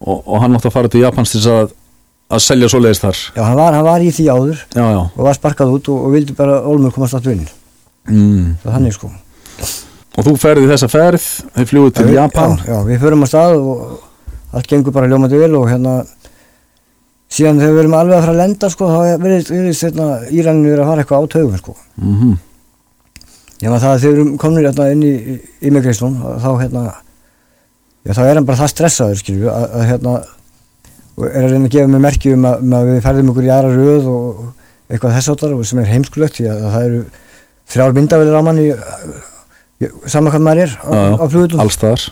[0.00, 1.74] og, og hann átti að fara til Japans til að,
[2.34, 3.20] að selja svoleiðis þar.
[3.36, 4.64] Já hann var, hann var í því áður.
[4.74, 5.00] Já, já.
[5.14, 7.46] Og var sparkað út og, og vildi bara Olmur komast aftur inn.
[8.08, 8.56] Mm.
[8.62, 9.10] það er þannig sko.
[10.14, 12.58] Og þú ferði þessa ferð, þið fljúið til Já, Japan.
[12.66, 13.94] já, við förum á stað og
[14.54, 15.94] allt gengur bara ljómandi vel og hérna
[17.34, 20.84] síðan þegar við erum alveg að fara að lenda sko þá verðist hérna, Íranin verið
[20.84, 21.76] að fara eitthvað á taugum sko.
[21.98, 22.36] Mm
[23.62, 25.14] Já, það að þegar við komin hérna inn í
[25.64, 26.84] immigration þá hérna
[28.04, 30.14] já, þá er hann bara það stressaður skilju að, að hérna
[31.14, 33.52] er að reyna að gefa mig merki um að, um að við ferðum okkur í
[33.54, 34.42] aðra röð og
[34.90, 37.04] eitthvað þess áttar og sem er heimskulegt því að, að það eru
[37.74, 38.66] þrjár myndavelir á manni
[40.10, 42.06] saman hvað maður er á, Já, á flugutum Allstaðar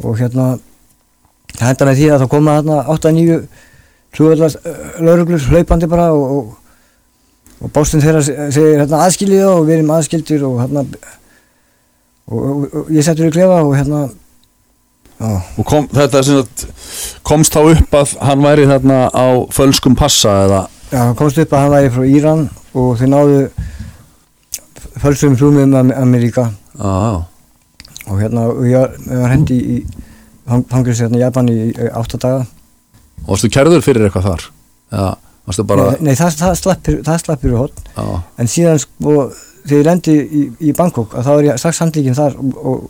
[0.00, 0.46] og hérna
[1.54, 3.38] það henda með því að það koma hérna 8-9
[4.16, 4.56] flugvallar
[5.06, 6.56] lauruglur hlaupandi bara og, og,
[7.60, 10.84] og bástinn þeirra se- segir hérna aðskilið og við erum aðskildir og hérna
[12.30, 14.02] og, og, og ég settur í klefa og hérna
[15.20, 16.66] já, Og kom, þetta sem sagt,
[17.28, 20.60] komst þá upp að hann væri þarna á fölskum passa eða?
[20.90, 23.40] Já, komst upp að hann væri frá Íran og þeir náðu
[25.00, 26.48] fölsum flugmiðum um Ameríka.
[26.78, 27.26] Já
[28.10, 29.74] og hérna og ég var, hendi í,
[30.72, 32.40] fangilsi hérna í Japan í, í 8 daga.
[33.22, 34.46] Og varstu kærður fyrir eitthvað þar?
[34.90, 35.04] Já,
[35.70, 38.04] bara nei, nei það, það slappir slappir í hotn Já,
[38.38, 39.14] en síðan sko
[39.66, 42.84] þegar ég lendi í, í Bangkok þá er ég strax handlíkinn þar og, og,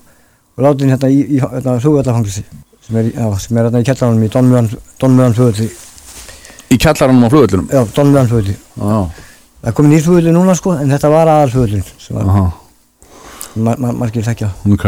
[0.56, 2.44] og látin hérna í, í hérna, flugvöldafanglissi
[2.86, 4.70] sem er, í- já, sem er hérna í kjallarannum í Don Muan,
[5.00, 5.70] Don Muan flugvöldi
[6.70, 8.98] í kjallaranum á flugvöllunum já, Don Muan flugvöldi Já,
[9.60, 12.44] það er komin nýr flugvöldi núna sko en þetta var aðal flugvöldin sem var, aha,
[13.56, 14.52] ma, ma, margir þekkja.
[14.72, 14.86] Ok.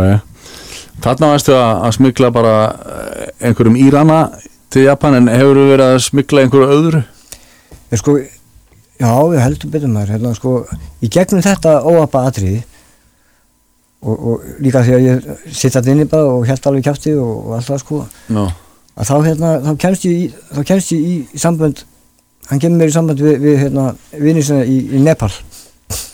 [1.02, 4.18] Þarna varstu að, að smikla bara eh, einhverjum Írana
[4.72, 7.00] til Japan en hefur þú verið að smikla einhverju öðru?
[7.92, 10.56] Ég sko, já, ég heldur betur maður hérna sko,
[11.02, 12.62] í gegnum þetta óapa atriði
[14.02, 17.32] og, og líka því að ég sitt að inni bara og held alveg kjátti og,
[17.46, 18.02] og allt það sko
[18.32, 18.44] Já,
[18.92, 21.84] að þá hérna, þá kemst ég í, þá kemst ég í sambönd
[22.50, 25.30] hann kemur mér í sambönd við, við hérna, vinni sinna í, í Nepal.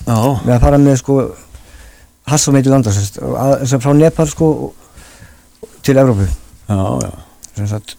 [0.07, 1.19] Já, með að fara með sko
[2.29, 4.51] hass og meiti landa sérst, og að, sem frá Nepal sko
[5.87, 6.29] til Evrópu.
[6.69, 7.11] Já, já.
[7.57, 7.97] sem, sagt,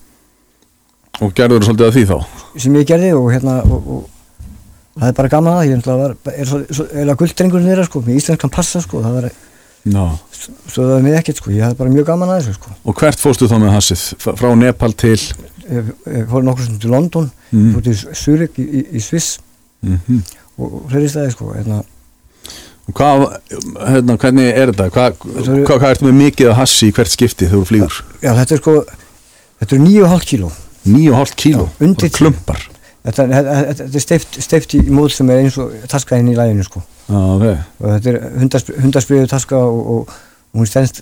[1.20, 2.18] Og gerður þú svolítið að því þá?
[2.64, 6.48] sem ég gerði og hérna og, og það er bara gaman að ég var, er
[6.48, 9.28] svo, svo eða gulddrengur nýra sko, með íslenskan passa sko, það var,
[9.90, 10.02] Já.
[10.68, 12.96] svo það var mig ekkert sko, ég hafði bara mjög gaman að þessu sko, Og
[13.00, 14.02] hvert fórstu þá með hassið?
[14.18, 15.16] F- Frá Nepal til?
[15.70, 15.92] ég,
[16.32, 17.72] fór nokkur sem til London, Mm.
[17.74, 19.38] fór til Zurich í, í, í Sviss
[19.82, 20.20] Mm
[20.60, 21.78] og, og fleiri staði sko, hérna,
[22.90, 23.22] Og hvað,
[23.86, 24.88] hérna, hvernig er þetta?
[24.90, 28.00] Hvað, hvað, hvað ertu með mikið að hassi í hvert skipti þegar þú flýgur?
[28.22, 28.74] já þetta er sko,
[29.62, 30.50] þetta er 9,5 kíló
[30.86, 31.68] 9,5 kíló?
[31.84, 32.62] Undir klumpar?
[33.00, 36.64] Þetta, þetta, þetta er steift, steift í mót sem er eins og taskaðinn í læginu
[36.66, 36.82] sko.
[37.08, 37.44] Já, ok.
[37.80, 38.18] og þetta er
[38.82, 40.10] hundarspriðu taska og, og,
[40.52, 41.00] og hún stendst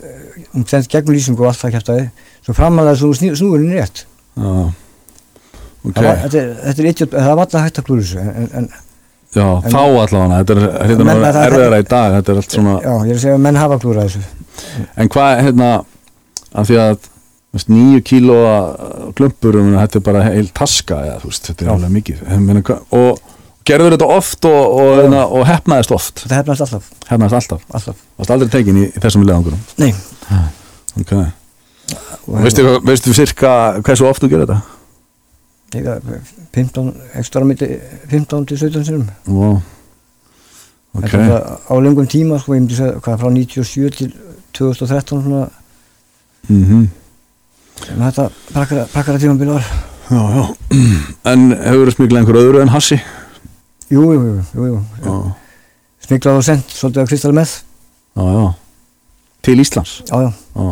[0.55, 2.05] hún stendst gegnum lýsingu og allt það kæftæði
[2.47, 4.05] svo framalega svo snú, snúurinn rétt
[4.39, 4.53] Já.
[5.89, 5.99] Ok.
[5.99, 8.69] það, þetta er, þetta er idiot, það var alltaf hægt að klúra þessu en, en,
[9.35, 12.93] Já, en- þá allavega, þetta er hérna erfiðara í dag, þetta er allt svona, já,
[12.95, 14.23] ég er að segja að menn hafa klúra þessu
[15.05, 15.71] en hvað, hérna,
[16.63, 17.11] af því að,
[17.73, 22.23] nýju kílóa klumpur, um, þetta er bara heil taska, eða, veist, þetta er alveg mikið,
[22.45, 23.21] meina, og
[23.69, 25.01] gerður þetta oft og, og, Já.
[25.03, 28.03] hérna, og hefnaðist oft, þetta hefnast alltaf, hefnaðist alltaf, alltaf.
[28.21, 29.95] varst aldrei tekin í, í þessum leðangurum, Nei,
[31.01, 34.61] ok, og og veistu, hvað- veistu cirka hversu oft þú gerir þetta?
[35.69, 35.89] Ég,
[36.57, 37.67] 15, ekstra á milli
[38.09, 39.59] 15 til 17 sinum Wow.
[40.97, 44.15] ok, Þetta bara á lengum tíma sko, ég myndi segja hvað frá 97 til
[44.57, 45.49] 2013 svona,
[46.49, 46.87] mhm
[47.93, 49.69] en þetta prakkara, tímabili var
[50.09, 50.45] Já, já,
[51.33, 52.97] en hefur þú smiklað einhver öðru en hassi?
[53.93, 54.79] Jú, jú, jú, jú, jú.
[55.05, 55.17] Já,
[56.09, 57.53] Smiklað og sendt svolítið af Kristal með
[58.17, 58.47] já, já,
[59.45, 60.69] til Íslands, Já, já, já.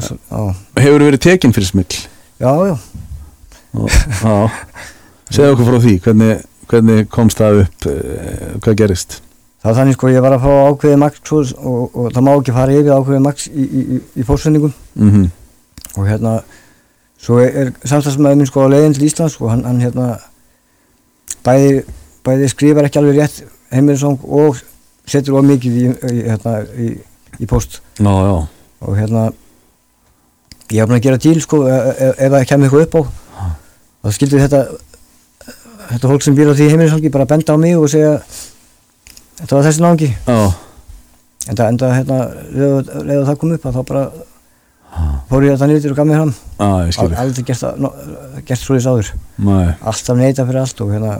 [0.00, 2.00] svo- Hefur verið tekinn fyrir smikl?
[2.40, 2.76] já, já.
[3.76, 4.50] Já.
[5.30, 9.18] Segðu okkur frá því, hvernig, hvernig komst það upp eh, hvað gerist
[9.66, 12.30] það var þannig sko ég var að fá ákveðið maks svo, og, og það má
[12.36, 15.26] ekki fara yfir ákveðið maks í, í, í, í fórsendingum mm
[15.96, 16.32] og hérna
[17.16, 20.18] svo er, er samstagsmaður minn sko á leiðin til Íslands og hann, hann hérna
[21.46, 21.86] bæði,
[22.20, 23.38] bæði skrifar ekki alveg rétt
[23.72, 24.60] heimilisong og
[25.08, 26.90] setur of mikið hérna, í,
[27.40, 28.36] í post já, já,
[28.84, 29.30] og hérna
[30.68, 33.02] ég hef búin að gera díl sko ef, ef ef það kemur eitthvað upp á.
[34.04, 34.60] Þá skildi þetta
[35.86, 38.18] þetta fólk sem býr á því heimilisongi bara benda á mig og segja
[39.40, 40.10] þetta var þessi náðungi
[41.46, 42.18] en það enda hérna
[43.06, 44.04] leða það kom upp að þá bara
[45.30, 46.34] fór ég þetta nýttir og gaf mér hann.
[46.88, 47.64] Ég aldrei gert,
[48.48, 49.10] gert svo þess áður.
[49.44, 51.16] Nei, alltaf neita fyrir allt og hérna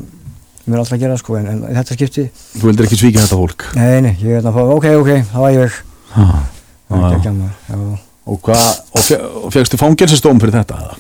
[0.67, 2.25] mér er alltaf að gera sko en, en í þetta skipti
[2.57, 3.67] þú vildir ekki svíkja þetta fólk?
[3.79, 5.77] Nei, nei, ég hérna fá, ok, ok, var ég
[6.17, 7.99] Það var að maður, já.
[8.33, 10.97] og hvað, og, fe og fegstu fangelsistóm fyrir þetta eða?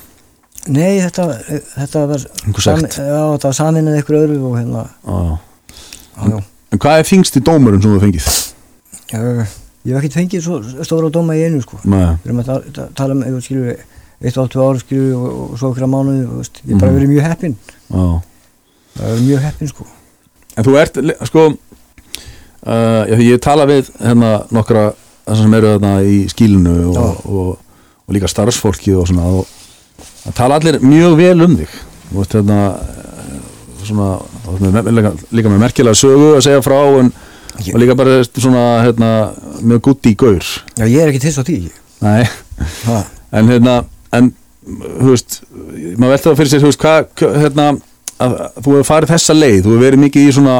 [0.76, 1.26] nei, þetta,
[1.76, 2.26] þetta var
[2.62, 4.85] sam- já, var saminað ykkur öðru og hérna
[6.26, 6.40] já.
[6.72, 8.31] En hvað er þingst í dómurum sem þú fengið?
[9.14, 9.44] Uh,
[9.87, 11.79] ég hef ekkert fengið svo stóra dóma í einu sko.
[11.85, 15.29] Nei, við erum að ta ta tala um, skilur eitt og allt ára skilur og,
[15.52, 16.98] og svo okkur að mánuði veist, ég hef bara Mhm.
[16.98, 17.57] verið mjög heppinn.
[17.90, 18.07] Já.
[18.96, 19.87] Það er mjög heppinn sko.
[20.57, 21.42] En þú ert, sko
[22.66, 24.87] uh, já, ég tala við hérna nokkra
[25.26, 27.31] þessar sem eru þarna í skílinu og, og,
[28.07, 29.26] og, líka starfsfólki og svona
[30.22, 31.72] það tala allir mjög vel um þig.
[32.11, 32.59] Þú veist hérna
[33.88, 34.09] svona,
[34.61, 37.12] með, líka, líka með merkilega sögu að segja frá en,
[37.64, 39.11] Ég- og líka bara svona hérna
[39.64, 40.44] mjög gutt í gaur.
[40.77, 41.59] Já, ég er ekki til svo því
[42.05, 42.27] Nei,
[42.85, 42.99] ha.
[43.33, 43.77] en hérna
[44.12, 44.33] en,
[44.66, 45.38] þú veist,
[45.96, 49.12] maður velta það fyrir sér þú veist, hvað, hva- hérna að, að þú hefur farið
[49.14, 50.57] þessa leið, þú hefur verið mikið í svona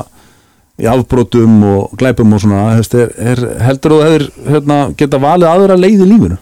[0.77, 5.53] í afbrotum og glæpum og svona, veist, er, er, heldur þú hefur hérna, geta valið
[5.53, 6.39] aðra leið í lífinu?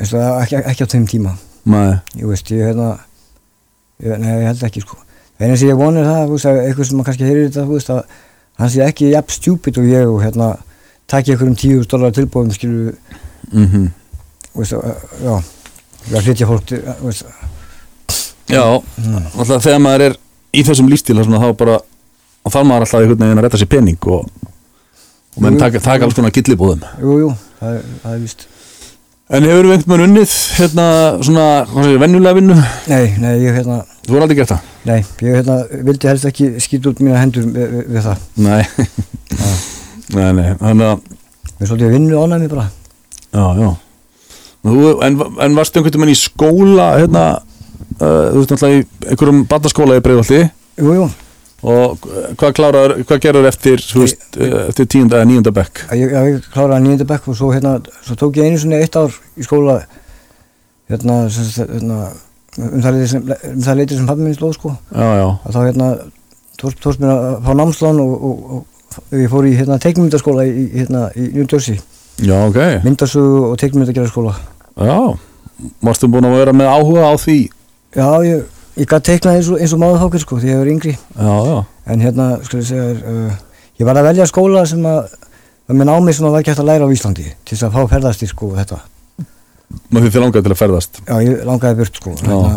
[0.00, 1.34] Ekki, ekki á þeim tíma.
[1.68, 2.94] Nei, ég veist, ég hérna
[4.00, 4.96] ég, nei, ég held ekki sko
[5.40, 8.02] einu sem ég vonir það, eitthvað sem maður kannski heyrir þetta, að
[8.60, 10.50] hann sé ekki jafn stjúpid og ég og hérna
[11.10, 12.98] taki einhverjum tíu dólar tilbúðum skilur,
[13.52, 13.88] mhm.
[14.50, 14.74] Þú veist,
[15.22, 15.34] já
[16.08, 16.72] ég að flytja fólk
[18.50, 19.26] Já, mm.
[19.38, 20.16] alltaf þegar maður er
[20.50, 23.70] í þessum lífstíla svona, þá bara og er maður alltaf einhvern veginn að retta sér
[23.70, 24.24] pening og,
[25.36, 26.82] og menn taka, taka alls konar gillibúðum.
[26.98, 27.28] Jú, jú,
[27.60, 28.46] það það er víst
[29.30, 30.84] En hefur þú einhvern veginn unnið hérna
[31.22, 32.56] svona, hvað segir, venjulega vinnu?
[32.90, 33.76] nei, nei, ég hérna
[34.08, 34.64] Þú er aldrei gert það?
[34.88, 38.24] nei, ég hérna vildi helst ekki skýta út mína hendur við, við, það.
[38.42, 38.64] Nei.
[40.10, 41.04] Nei, nei, þannig að
[41.60, 42.64] við svolítið vinnu ánæmi bara.
[43.30, 43.68] Já, já.
[44.66, 44.74] Þú,
[45.06, 47.24] en, en varstu einhvern veginn í skóla hérna,
[48.00, 51.06] uh, þú veist náttúrulega í einhverjum bataskóla í Breiðvaldi jú, jú,
[51.60, 52.06] og
[52.40, 55.84] hvað klárar, hvað gerur eftir, veist, uh, eftir tíunda eða níunda bekk?
[55.92, 59.12] ég, ég kláraði nýjönda bekk og svo hérna, svo tók ég einu svona eitt ár
[59.36, 59.80] í skóla
[60.90, 62.00] hérna, hérna
[62.58, 64.74] um það leiti sem, um sem pappi minn slóð sko.
[64.90, 65.90] Já, já, þá hérna
[66.60, 68.64] tókst, tókst mér að fá námslán og, og,
[68.98, 71.78] og ég fór í hérna teiknmyndaskóla í, hérna í New Jersey.
[72.20, 72.58] Já, ok.
[72.84, 74.34] Myndasögu og teiknmyndagjara skóla
[74.80, 74.96] Já,
[75.84, 77.38] varstu búin að vera með áhuga á því?
[77.96, 78.44] já, ég,
[78.78, 81.34] ég gæti teiknað eins og, eins og máður þákir sko því ég var yngri Já,
[81.50, 81.58] já,
[81.94, 83.34] en hérna, skal ég segja uh,
[83.80, 85.00] ég var að velja skóla sem að
[85.70, 87.76] var með námi sem að var ekki hægt að læra á Íslandi til þess að
[87.76, 88.80] fá ferðastyrk og þetta
[89.90, 92.14] maður því þið langaði til að ferðast Já, ég langaði burt sko.
[92.22, 92.56] Hérna,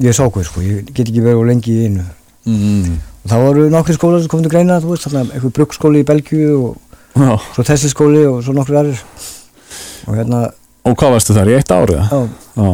[0.00, 2.04] ég er sákuð sko, ég get ekki verið of lengi í einu.
[2.48, 2.94] mm.
[3.24, 6.06] Og það voru nokkri skólar sem komið til greina, þú veist, þarna eitthvað bruggskóli í
[6.08, 6.80] Belgíu og
[7.14, 8.98] Já, svo þessi skóli og svo nokkri aðrir.
[10.08, 10.40] Og hérna,
[10.84, 12.00] og hvað varstu þar, í eitt árið?
[12.10, 12.18] já,
[12.58, 12.72] Já,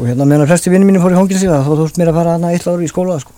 [0.00, 2.36] og hérna meðan að flesti vinnir mínu fór í hóngilsi þá þótt mér að fara
[2.38, 3.36] hana eitt ári í skóla sko.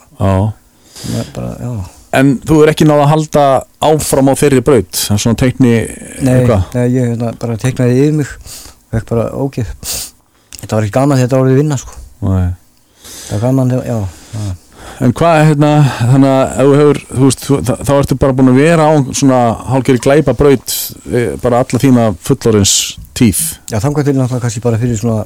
[1.35, 1.75] bara.
[2.13, 3.45] En þú er ekki náða að halda
[3.89, 5.75] áfram á þeirri braut, svona teikni
[6.23, 8.35] Nei, nei, ég hérna bara teiknaði yfir mig
[8.93, 9.71] og ekki bara ógeð.
[10.61, 11.97] Þetta var ekki gaman þetta orðið vinna sko.
[12.23, 13.81] Það var gaman já.
[13.89, 14.51] já.
[15.03, 15.71] En hvað er hérna,
[16.13, 18.93] þannig að þú hefur, þú veist, þú, þá, þá ertu bara búin að vera á
[19.17, 19.39] svona
[19.73, 20.75] hálfgerði glæpa braut
[21.09, 22.75] e, bara alla þína fullorins
[23.17, 23.41] tíf.
[23.73, 25.25] Já, þangað til náttúrulega kannski bara fyrir svona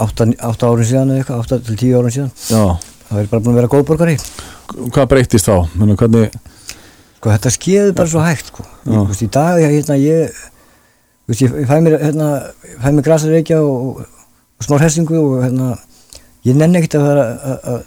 [0.00, 2.32] 8, 8 árin síðan eða eitthvað, 8 til 10 árin síðan.
[2.50, 2.64] Já,
[3.04, 4.14] Það er bara búin að vera góðborgari.
[4.90, 5.68] hvað breytist þá?
[5.76, 6.32] Menna, hvernig,
[7.18, 8.64] Sko þetta skeður bara svo hægt sko.
[8.84, 10.34] Ég, í dag ég, hérna, ég,
[11.32, 12.28] ég, fæ mér, hérna,
[12.92, 15.70] mér grasareikja og, og, og smá hressingu og hérna,
[16.44, 17.86] ég nenni ekkert að vera að-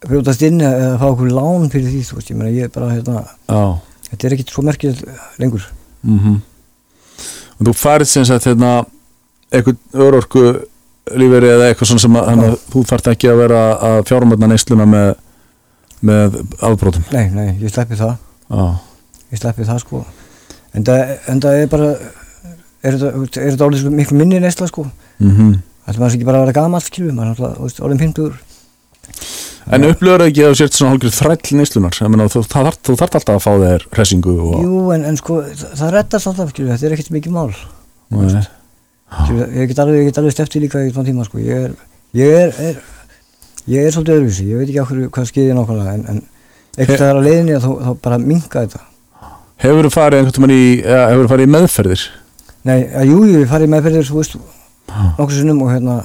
[0.00, 3.62] brjótast inn eða fá okkur lán fyrir því, veist, ég meina ég bara, hérna, já,
[4.10, 5.04] þetta er ekkert svo merkilegt
[5.38, 5.66] lengur.
[6.02, 6.40] mhm.
[7.60, 8.84] Og þú farið sem sagt, hérna,
[9.52, 10.44] eitthvað örorku
[11.18, 14.86] líferi eða eitthvað svona sem að, að þú þarft ekki að vera að fjármöndna neysluna
[14.90, 15.10] með,
[16.10, 16.38] með
[16.70, 17.06] afbrotum.
[17.14, 18.14] Nei, nei, ég sleppi það,
[18.50, 18.64] Já,
[19.32, 20.04] ég sleppi það sko.
[20.76, 21.90] En það, en það er bara,
[22.86, 24.86] er þetta, er svo miklu minni neysla sko.
[25.18, 25.58] mhm.
[25.90, 28.34] Það er ekki bara að vera gamall, skilur, maður er orðin 50.
[29.74, 31.96] En upplöður ekki að þú sért svona hálfgrið þræll neyslunar
[32.30, 36.30] þú, þarf alltaf að fá þér hressingu og, Jú, en, en sko, það, það reddast
[36.30, 37.50] alltaf, þetta er ekkert mikið mál.
[38.14, 38.44] Nei.
[39.10, 41.40] Ég get alveg, alveg stefti líka í svona tíma, sko.
[41.42, 41.72] Ég er,
[42.16, 42.78] ég er, er
[43.70, 46.20] ég er svolítið öðruvísi, ég veit ekki okkur hvað skeiði nákvæmlega, en, en
[46.76, 48.82] eitthvað það er á leiðinni að þá, þá bara minka þetta.
[49.60, 52.06] Hefur þú farið einhvern veginn í, ja, hefur þú farið í meðferðir?
[52.70, 54.38] Nei, að jú, ég farið með fyrir þú veist,
[55.18, 55.96] nokkur sinnum og hérna,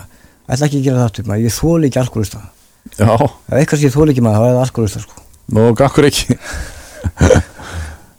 [0.49, 2.43] ætla ekki að gera það aftur, ég þóli ekki alkoholista.
[2.99, 5.23] Já, Ef eitthvað sem ég þóli ekki maður, þá er það alkoholista, sko.
[5.55, 6.35] nú gakkur ekki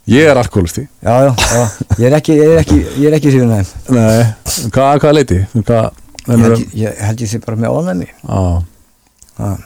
[0.07, 1.63] Ég er alkoholisti Já, já, já,
[1.99, 3.71] ég er ekki, ég er ekki, ég er ekki síðan þeim.
[3.97, 5.39] Nei, hvað, hvað leiti?
[5.59, 8.07] Hvað, Ég held, ég held ég sé bara með ónæmi.
[8.27, 8.41] Já,
[9.37, 9.65] Það,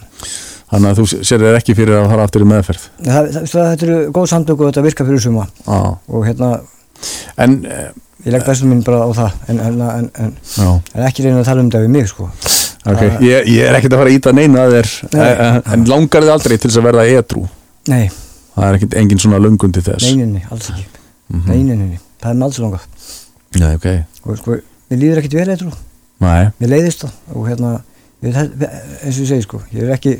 [0.72, 2.86] þannig að þú sér þér ekki fyrir að fara aftur í meðferð?
[3.06, 5.44] Það, það, það, þetta eru góð samtök og þetta virkar fyrir suma.
[5.64, 5.78] Já,
[6.10, 6.50] og hérna,
[7.44, 10.34] en ég legg bestum minn bara á það, en, en, en, en,
[11.08, 12.28] ekki reyna að tala um þetta við mig, sko.
[12.28, 15.62] ok, Það- ég, ég er ekkert að fara að íta neina að þér Nei.
[15.76, 17.46] En langar þið aldrei til þess að verða edrú?
[17.88, 18.04] Nei,
[18.60, 20.86] Það er ekkert engin svona lungundi þess nei, nei, nei, alls ekki.
[21.46, 22.86] Nei, nei, nei, það er með alls langað.
[23.56, 23.88] Nei, ok
[24.28, 24.58] Og sko,
[24.90, 25.78] mér líður ekkert vel eitthvað,
[26.60, 27.74] mér leiðist það og hérna,
[28.20, 30.12] veit, eins og ég segi, sko, ég er ekki,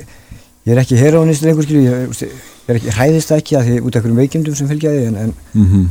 [0.64, 3.76] ég er ekki heroinist lengur, skilju, ég, ég, er ekki, hræðist það ekki að því
[3.81, 5.88] út af einhverjum veikindum sem fylgja því, en, en, mhm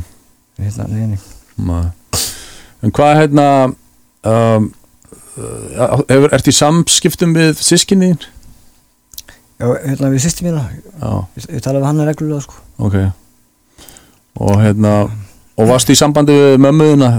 [0.60, 1.18] en hérna.
[1.56, 1.90] Nei.
[2.80, 3.46] En hvað hérna
[4.24, 4.68] um,
[5.36, 8.14] uh, hefur, Ertu í samskiptum við sískinni?
[9.60, 12.54] Já, hérna, við sýstum Já, ég, ég tala við hann reglulega, sko.
[12.80, 12.96] ok
[14.40, 14.94] Og hérna
[15.60, 17.10] Og varstu í sambandi við mömmuðina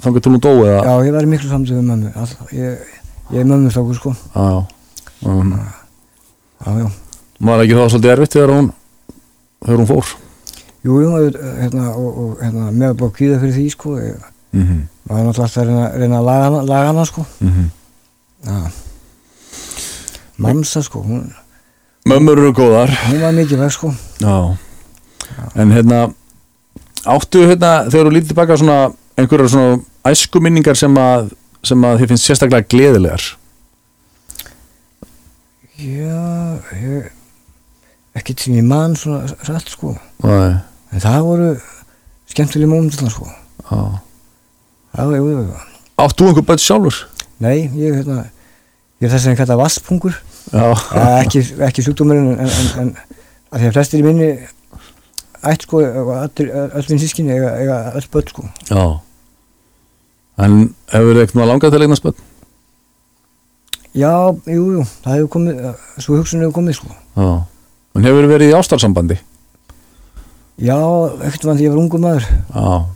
[0.00, 0.80] Þannig til hún dó eða?
[0.86, 2.96] Já, ég var í miklu samtöðu með mömmu, alltaf, ég,
[3.34, 4.14] ég er mömmu stókur, sko.
[4.32, 5.52] Já um,
[6.64, 6.88] Já, já.
[7.50, 8.70] Var ekki það svolítið erfitt þegar hún
[9.60, 10.14] Þegar hún fór
[10.80, 11.10] Jú, jú,
[11.60, 14.22] hérna, og, og hérna, mér var búin að kvíða fyrir því, sko, ég,
[14.56, 14.78] mm -hmm.
[15.10, 17.24] maður náttúrulega alltaf að reyna, reyna að laga hana, laga hana, sko.
[18.46, 18.70] Já.
[20.40, 21.26] Mamsa, sko, hún,
[22.10, 23.92] Mömmur eru góðar hún var mikið veg, sko.
[24.22, 24.56] Já
[25.54, 26.00] En hérna
[27.08, 28.78] Áttu hérna þegar þú lítið tilbaka svona
[29.20, 29.78] einhverjar svona
[30.10, 31.30] æskuminningar sem að
[31.66, 33.28] sem að þið finnst sérstaklega gleðilegar
[35.80, 37.06] Já, ég,
[38.18, 39.94] ekkert sem ég man svona rætt, sko.
[40.26, 40.58] Nei
[40.90, 41.50] En það voru
[42.28, 43.28] skemmtilega mómentur, sko.
[43.70, 43.80] Já
[44.90, 45.58] Já, jú, jú, jú.
[46.02, 46.96] Áttu einhver bætt sjálfur?
[47.40, 48.24] Nei, ég, hérna,
[48.98, 50.16] ég er þess að ég kalla vasspungur.
[50.50, 50.70] Ja,
[51.20, 52.90] ekki, ekki sjúkdómurinn en, en, en
[53.50, 54.30] að því að flestir í minni
[55.50, 58.46] ætt sko öll minn sískinni eiga, eiga öll börn sko.
[58.70, 58.82] Já.
[60.40, 60.58] En
[60.92, 62.26] hefur þið eitthvað langað til að eignast börn?
[63.90, 64.12] já,
[64.46, 65.62] jú, jú, það hefur komið
[65.98, 66.92] svo hugsun hefur komið sko.
[67.16, 67.30] Já.
[67.98, 69.18] En hefur þið verið í ástarsambandi?
[70.60, 70.76] já,
[71.24, 72.26] ekkert vann því ég var ungur maður.
[72.54, 72.86] Já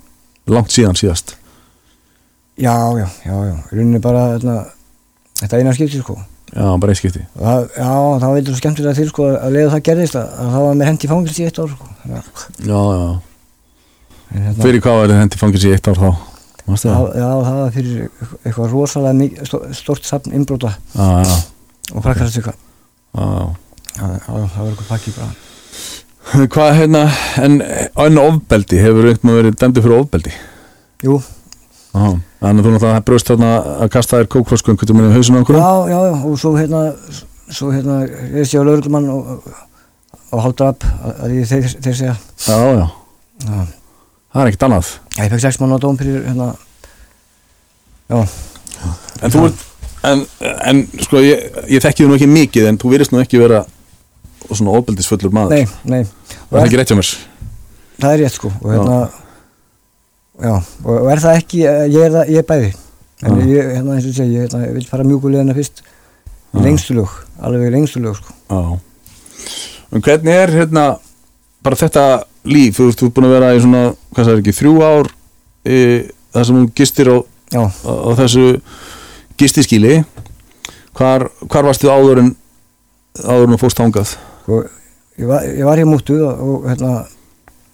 [0.45, 1.39] Langt síðan síðast.
[2.61, 4.27] Já, já, já, já, rauninni bara
[5.41, 6.19] þetta eina skipti sko
[6.55, 7.25] Já, bara eitt skipti.
[7.35, 10.53] Og það, já, það var eitthvað skemmtilega til sko að leiða það gerðist að, að
[10.55, 11.89] það var mér hendi fangilsi í eitt ár sko.
[12.05, 12.21] Já,
[12.69, 13.09] já
[14.35, 16.09] en, hérna, Fyrir hvað var þið hendi fangins í eitt ár þá?
[16.65, 18.07] Mástu það, já, það var fyrir
[18.41, 21.35] eitthvað rosalega stórt safn innbróta Já, já.
[21.93, 23.45] Og prakkarast eitthvað Já, já.
[23.95, 27.03] Já, já, það var eitthvað pakki bara Hvað hérna,
[27.45, 27.59] en,
[28.01, 30.33] en ofbeldi, hefur einhvern veginn verið dæmdur fyrir ofbeldi?
[31.05, 31.44] jú, Já,
[31.95, 33.51] þannig að þú náttúrulega bröst þarna
[33.85, 35.63] að kasta þér kókflösku einhvern veginn í hausinu á einhverjum?
[35.63, 36.81] Já, já, já, og svo hérna,
[37.55, 37.99] svo hérna,
[38.35, 39.47] ég sé á lauruglumann og,
[40.35, 42.17] og haldrap að, að ég þeir, þeir segja.
[42.49, 42.87] Já, já,
[43.45, 43.61] Já,
[44.35, 44.91] það er ekkert annað.
[45.21, 46.51] ég fekk sex mann á dóm fyrir hérna,
[48.11, 48.19] já,
[49.25, 49.63] En þú ert,
[50.05, 50.25] en,
[50.69, 53.63] en sko, ég, ég þekki þú nú ekki mikið, en þú virðist nú ekki vera
[54.51, 55.63] svona ofbeldisfullur maður.
[55.63, 56.03] nei, nei,
[56.51, 57.13] Það er ekki rétt hjá mér.
[58.03, 59.24] það er rétt sko, og hérna, já,
[60.39, 62.73] og, og er það ekki, eh, ég er ég er bæði,
[63.23, 63.47] en Já.
[63.47, 66.61] ég, hérna, eins og segi, ég, hérna, ég vil fara mjúkulegina fyrst, Já.
[66.65, 68.35] lengstu lög, alveg lengstu lög sko.
[68.51, 68.79] Já.
[69.95, 70.87] En hvernig er hérna
[71.65, 74.75] bara þetta líf, þú ert búin að vera í svona, hvað það er ekki, þrjú
[74.85, 75.11] ár
[75.65, 75.77] e,
[76.35, 77.17] það sem þú gistir á,
[77.55, 78.45] Já, á, á þessu
[79.39, 79.99] gistiskíli
[80.99, 82.33] hvar, hvar varstu áður en
[83.23, 84.17] áður en fórst þangað?
[84.51, 84.67] og
[85.21, 86.93] ég var, ég var hér múttuð og, og hérna,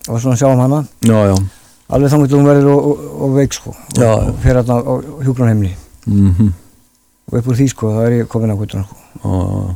[0.07, 1.37] var svona að sjá um hana, Já, já.
[1.91, 4.93] Alveg þannig til hún verður og, og, og veik sko, og, og fer hérna á
[5.27, 5.75] hjúgrunheimli.
[6.07, 6.51] Mm
[7.31, 8.97] og upp úr því sko, þá er ég komin á guttuna sko.
[9.23, 9.75] og,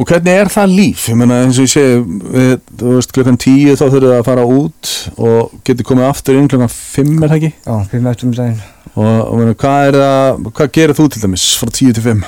[0.00, 1.06] og hvernig er það líf?
[1.08, 2.02] Ég meina eins og ég segi
[2.34, 6.50] við, þú veist klukkan tíu þá þurfið að fara út og getur komið aftur inn
[6.52, 7.52] klukkan fimm er það ekki?
[7.64, 8.60] Já, fimm eftir um daginn.
[8.90, 12.24] Og, og meina, hvað er það, hvað gerir þú til dæmis frá tíu til fimm?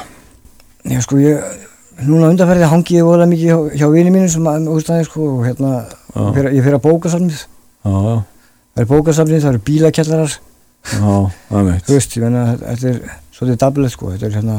[0.88, 1.62] Já sko, ég,
[2.08, 5.44] núna undanferði hangi ég voða mikið hjá, hjá vini mínu sem að úrstæði sko og
[5.46, 5.82] hérna,
[6.16, 6.48] Já.
[6.48, 7.44] ég fer, að bókasafnið.
[7.44, 7.51] Já,
[7.84, 8.22] já,
[8.72, 10.34] Það er bókasafnið, það eru bílakellarar,
[11.86, 13.00] þú veist, ég menna, þetta er
[13.36, 14.56] svolítið dablegt sko, þetta er hérna,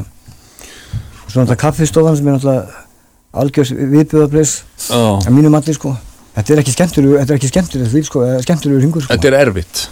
[1.25, 2.83] svona þetta kaffistofan sem er náttúrulega
[3.33, 4.53] algjör viðbjöðablis
[4.85, 5.01] Já.
[5.01, 5.95] að mínu mati sko.
[6.35, 9.13] Þetta er ekki skemmtilegu, þetta er ekki skemmtilegu líf sko, skemmtilegu ringur sko.
[9.15, 9.83] Þetta er erfitt.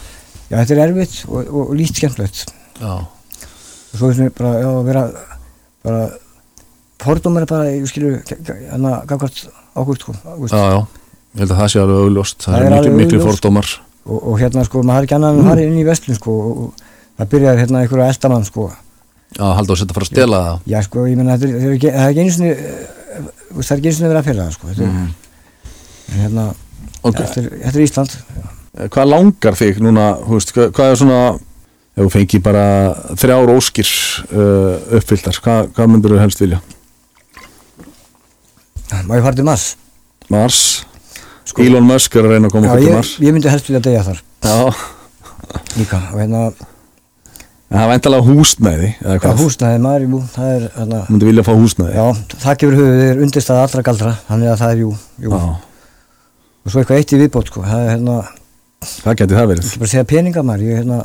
[0.51, 2.53] Já, þetta er erfitt og, og, og lít skemmtilegt.
[2.81, 5.05] Já, og svo er bara, já, að vera
[5.81, 6.01] bara
[7.01, 8.19] fordómar er bara, ég skilur
[8.71, 10.15] hann að gagvart ákvöld sko
[10.51, 10.79] já, já
[11.31, 12.37] Ég held að það sé alveg augljóst.
[12.43, 13.67] Það, Það er er miklu, miklu fordómar.
[14.05, 16.33] Og, og hérna sko, maður har ekki annað en að fara inn í vestlun sko
[16.41, 18.65] og, og það byrjar hérna einhverja eldamann sko.
[19.37, 20.57] Já, haldur að setja að fara að stela það.
[20.73, 22.89] já sko, ég menna, er- er það er ekki einu sinni eh,
[23.53, 25.13] það er ekki einu sinni verið að fyrra það sko þetta er, Mhm.
[26.11, 26.45] en hérna,
[27.03, 28.17] Og er, þetta er Ísland.
[28.91, 31.21] Hvað langar þig núna, veist, hvað, hvað er svona
[31.95, 32.65] ef þú fengi bara
[33.19, 33.87] þrjár óskir
[34.33, 36.59] uh, uppfylltar, hvað, hvað myndir þú helst vilja?
[39.07, 39.65] má ég fara til Mars?
[40.31, 40.59] Mars,
[41.51, 43.13] Sko- Elon Musk er að reyna að koma okkur til ég, Mars.
[43.19, 44.21] ég myndi helst vilja deyja þar.
[45.77, 46.41] Líka hérna,
[47.71, 51.95] það er væntalega húsnæði já, húsnæði maður, jú, það er þú myndir vilja fá húsnæði.
[51.95, 54.91] Já, það gefur höfuð er undirstað allra galdra, þannig að það er jú,
[55.25, 55.31] jú.
[56.61, 58.17] Og svo eitthvað eitt í viðbót sko, það er hérna,
[59.01, 59.65] það geti það verið.
[59.71, 60.99] Ekki bara segja peningamæður ég, er hérna,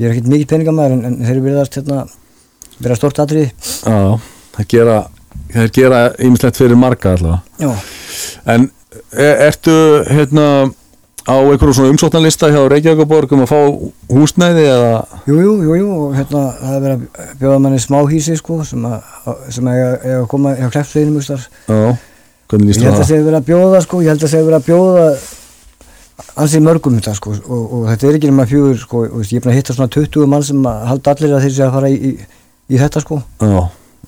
[0.00, 2.00] ég er ekkert mikið peningamæður en, en þeir eru verið hérna,
[2.80, 3.48] vera stort atrið
[3.84, 4.18] já,
[4.56, 4.98] það gera
[5.54, 7.40] það gera ýmislegt fyrir marga allavega.
[7.60, 7.72] Já,
[8.50, 8.70] En
[9.12, 9.74] er, ertu
[10.10, 10.46] hérna
[11.28, 13.58] á einhverjum svona umsóknarlista hjá Reykjavíkaborg um að fá
[14.10, 14.92] húsnæði eða?
[15.28, 19.10] Jú, jú, jú, hérna, það er verið að bjóða manni smáhísi sko, sem að,
[19.52, 20.70] sem að eiga eiga að koma hjá
[22.66, 24.66] líst ég held að segja verið að bjóða sko, ég held að segja verið að
[24.70, 25.04] bjóða
[26.40, 29.44] ansið mörgum þetta sko og, og þetta er ekki nema fjögur sko, og, ég er
[29.44, 31.90] búin að hitta svona 20 mann sem að halda allir að þeir sé að fara
[31.90, 32.28] í, í,
[32.70, 33.20] í þetta sko.
[33.44, 33.62] Já,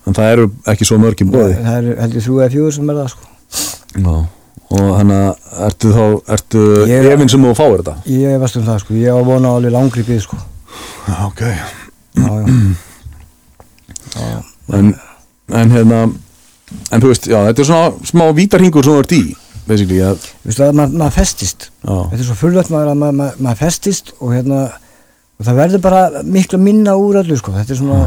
[0.06, 3.00] en það eru ekki svo mörgjum bóði það er heldur þrjú eða fjögur sem er
[3.00, 3.30] það sko.
[3.92, 4.14] Já,
[4.72, 6.02] og þannig að ertu þá,
[6.36, 7.94] ertu er- efinn sem þú fáir þetta?
[8.14, 10.38] ég veist um það sko, ég á að vona á alveg langripið sko.
[11.08, 11.42] Já, ok.
[11.42, 12.46] Já, já.
[14.16, 14.42] já,
[14.78, 14.92] en,
[15.52, 16.02] en hérna
[16.92, 19.22] en þú veist, já, þetta er svona smá vítarhingur sem þú ert í,
[19.68, 21.68] basically að, Vistu, að maður mað festist.
[21.82, 25.58] Já, þetta er svo fullögt maður að maður mað, mað festist og hérna og það
[25.62, 27.54] verður bara miklu minna úr öllu sko.
[27.56, 28.00] Þetta er svona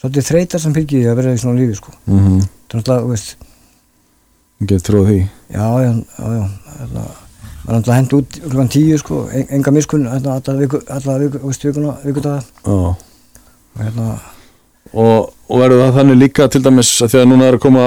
[0.00, 1.94] svolítið þreytar sem því að vera í svona lífi sko.
[2.06, 3.36] Mhm, það er náttúrulega, þú veist,
[4.60, 5.18] ég get tróð því.
[5.52, 6.44] Já, já, já, já.
[6.76, 7.02] Hérna,
[7.64, 10.38] maður er náttúrulega hend út klukkan tíu sko, en, enga miskunn hérna,
[11.42, 11.96] veist, vikuna,
[12.64, 14.08] og hérna,
[14.92, 17.86] og, og verður það þannig líka til dæmis að því að núna er að koma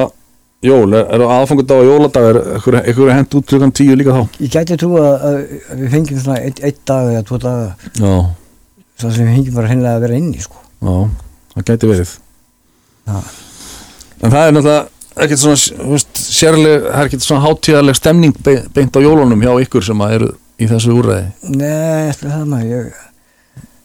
[0.66, 2.40] jól, er, er aðfangundag og jóladag er
[2.92, 4.38] ykkur hent út klukkan tíu líka þá?
[4.44, 7.90] Ég gæti trú að, að við fengjum svona einn ein dag eða tvo daga.
[7.96, 8.14] Já,
[9.00, 10.62] svo sem við fengjum bara hreinlega að vera inni sko.
[10.84, 10.96] Já,
[11.56, 12.16] það gæti verið.
[13.10, 13.20] Já.
[14.20, 18.36] En það er náttúrulega ekkert svona, þú veist, sérlega, það er ekkert svona hátíðarleg stemning
[18.46, 21.30] be- beint á jólunum hjá ykkur sem að eru í þessu úrræði.
[21.56, 23.06] Nei, ætli það maður, ég,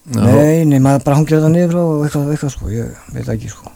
[0.04, 3.48] Já, nei, nei, maður bara hangir þetta niður og eitthvað, eitthvað sko, ég veit ekki
[3.52, 3.70] sko.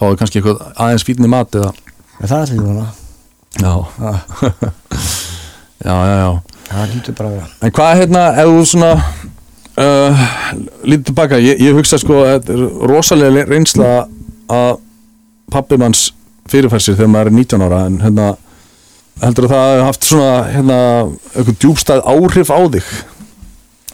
[0.00, 1.72] Fáðu kannski eitthvað aðeins fítni mat eða,
[2.20, 2.86] Ja, það ætli ég vona,
[3.60, 4.16] já, það,
[5.86, 6.30] já, já, já.
[6.70, 7.50] það lítur bara að vera.
[7.68, 8.90] En hvað hérna, ef þú svona,
[9.84, 10.24] uh,
[10.84, 13.90] lítið tilbaka, ég, ég hugsa sko að þetta er rosalega reynsla
[14.50, 14.72] að
[15.54, 15.78] pappi
[16.84, 18.28] sér þegar maður er 19 ára, en hérna,
[19.22, 20.78] heldur að það haft svona, hérna,
[21.34, 22.90] eitthvað djúbstæð áhrif á þig?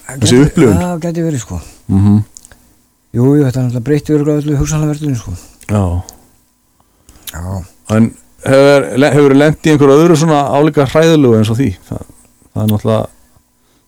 [0.07, 0.80] Þessi Gæti- upplifun?
[0.80, 1.61] Já, gæti verið sko.
[1.88, 2.20] Mhm.
[3.16, 5.32] Jú, jú, þetta er náttúrulega örgulega öllu hugsanlega sko.
[5.70, 6.02] Já.
[7.32, 7.64] Já.
[7.96, 8.11] En
[8.46, 12.02] hefur, lent í einhverju öðru svona álíka hræðilegu eins og því það,
[12.54, 13.07] það er náttúrulega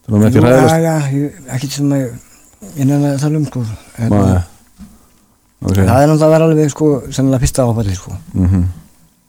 [0.05, 3.39] það er náttúrulega ekki Já, hræðilegt já, ég, ekkert sem að ég nefna að tala
[3.41, 3.64] um sko.
[3.99, 4.43] Hérna, Nei.
[5.63, 5.85] Okay.
[5.85, 8.69] það er náttúrulega að vera alveg sko, sennilega fyrsta áfalli sko, mm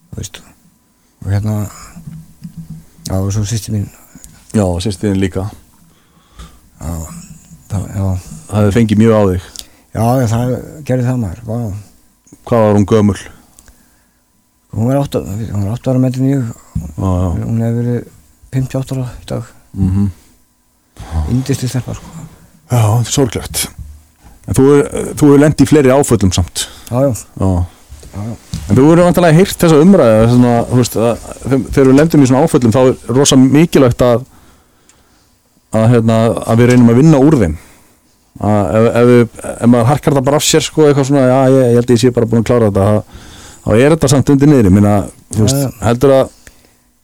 [0.10, 0.42] þú veist.
[1.20, 1.56] Og hérna,
[3.06, 3.90] já, og svo sýsti mín,
[4.50, 5.44] Já, sérstiðin líka.
[6.80, 6.94] Já,
[7.70, 8.06] það, já,
[8.50, 9.50] það hefði fengið mjög á þig.
[9.94, 10.54] Já, það
[10.88, 11.60] gerði það maður, vá.
[12.50, 13.18] Hvað var hún gömul?
[14.74, 15.22] Hún var 8,
[15.54, 16.50] hún var 8 ára Já,
[16.98, 17.46] já.
[17.46, 18.10] Hún hefur verið
[18.58, 20.10] 58 ára í dag, mm
[21.30, 22.26] indisli stelpa sko.
[22.70, 23.70] Já, sorglegt
[24.50, 26.66] En þú hefur lent í fleiri áföllum samt.
[26.89, 27.50] Já, já.
[28.20, 31.26] En þú hefur vantilega heyrt þessa umræði svona, veist, að,
[31.70, 34.24] þegar við lendum í svona áföllum þá er rosa mikilvægt að
[35.70, 36.18] að, hérna,
[36.50, 37.58] að við reynum að vinna úr þeim.
[38.39, 41.78] Ef, ef, ef maður harkar það bara af sér sko, eitthvað svona, já, ég, ég
[41.80, 42.88] held að ég sé bara búin að klára þetta
[43.68, 44.72] þá- er þetta samt undir niðri.
[44.74, 44.95] Minna,
[45.36, 46.36] þú veist, heldur að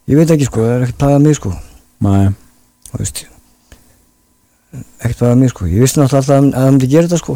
[0.05, 1.51] Ég veit ekki sko, það er ekkert pæðað mig sko,
[2.05, 2.25] Nei,
[2.91, 3.23] þú veist.
[5.01, 7.35] Ekkert pæðað mig sko, ég vissi náttúrulega alltaf að það myndi gera þetta sko,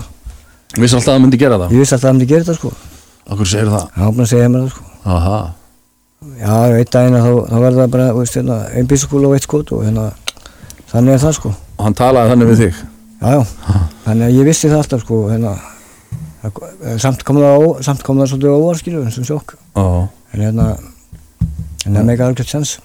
[0.79, 1.73] vissi alltaf að það myndi gera það?
[1.75, 2.71] Ég vissi alltaf að það myndi gera þetta sko,
[3.29, 3.89] Akkur segir það?
[4.09, 4.85] Búin að segja mér það sko.
[5.13, 5.39] Aha.
[6.39, 9.45] Já, einn daginn að þá, þá verður það bara, veist, hérna, einn bísakúla og eitt
[9.45, 10.05] skot og hérna,
[10.89, 11.51] þannig er það sko.
[11.77, 12.79] Og hann talaði þannig við þig?
[13.19, 13.77] Já, já,
[14.07, 15.53] þannig að ég vissi það alltaf sko, hérna,
[16.41, 16.59] það,
[17.05, 19.55] samt kom það, ó, samt kom það svolítið óvarskilu, og sjokk.
[19.77, 19.85] Já,
[20.29, 20.65] En hérna,
[21.87, 22.75] en það meika alveg sens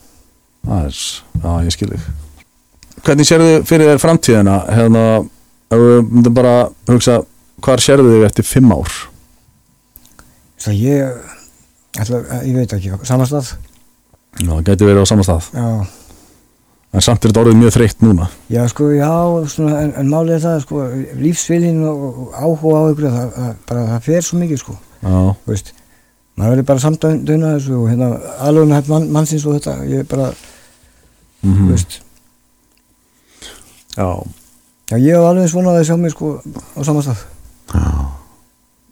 [0.65, 0.95] er,
[1.43, 2.07] já, ég skil þig
[3.05, 4.59] Hvernig sérðu fyrir þér framtíðina?
[4.73, 5.05] Hérna,
[5.69, 6.55] ef við myndum bara
[6.89, 7.21] hugsa,
[7.65, 8.95] hvar sérðu þig eftir fimm ár?
[10.65, 13.51] það ég ætla, ég veit ekki, samastað
[14.41, 15.49] Já, það gæti verið á sama stað.
[15.55, 15.67] Já,
[16.95, 18.27] en samt er þetta orðið mjög þreytt núna.
[18.51, 19.11] Já sko, já
[19.53, 20.87] svona, en, en málið er það, sko,
[21.21, 24.75] lífsvilin og, áhuga á ykkur það, það, bara, það fer svo mikið, sko.
[25.05, 25.13] Já,
[25.45, 25.71] þú veist,
[26.35, 28.11] maður verður bara samdöina þessu og hérna
[28.49, 30.33] alveg hægt mann, mannsins og þetta, ég bara,
[31.45, 32.01] mm þú veist
[33.97, 34.09] já.
[34.91, 36.35] já, ég hef alveg svona að sjá mig, sko,
[36.77, 37.25] á samastað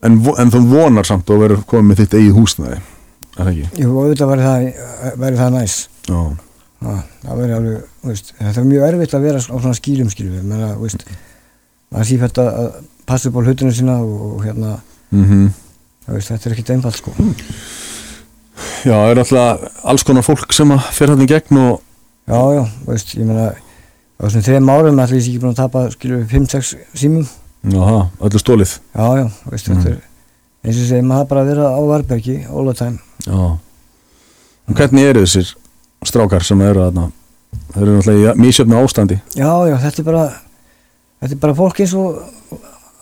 [0.03, 3.51] En, vo- en þú vonar samt að vera komið með þitt eigið húsnæði er það
[3.53, 3.83] ekki?
[3.85, 4.65] Jú, auðvitað væri það,
[5.23, 5.77] væri það næs
[6.09, 6.21] Já,
[6.83, 10.35] Já, það væri alveg, veist, þetta er mjög erfitt að vera á svona skýlum skýlum,
[10.41, 11.05] ég meina, veist,
[11.95, 12.69] maður sífætt að að
[13.07, 14.73] passa upp á hlutinu sína og, og hérna,
[15.15, 15.53] mm
[16.03, 17.13] þú veist, þetta er ekkit einfalt, sko.
[18.83, 21.77] já er alltaf alls konar fólk sem að fer hann í gegn og
[22.27, 23.53] Já, já, veist, ég meina,
[24.23, 27.27] á þessum þrejum árum ætla ég ekki búin að tapa, skilju, 5-6 símum.
[27.67, 29.99] já, það, öllu stólið Já, já, þú veist, þetta er,
[30.63, 32.99] eins og segir maður bara að vera á varbergi, all the time.
[33.27, 33.59] Já
[34.71, 35.49] En hvernig eru þessir
[36.07, 37.09] strákar sem eru þarna?
[37.75, 40.23] Þeir eru náttúrulega í mísjöfnu ástandi Já, já, þetta er bara,
[41.23, 42.23] þetta er bara fólk eins og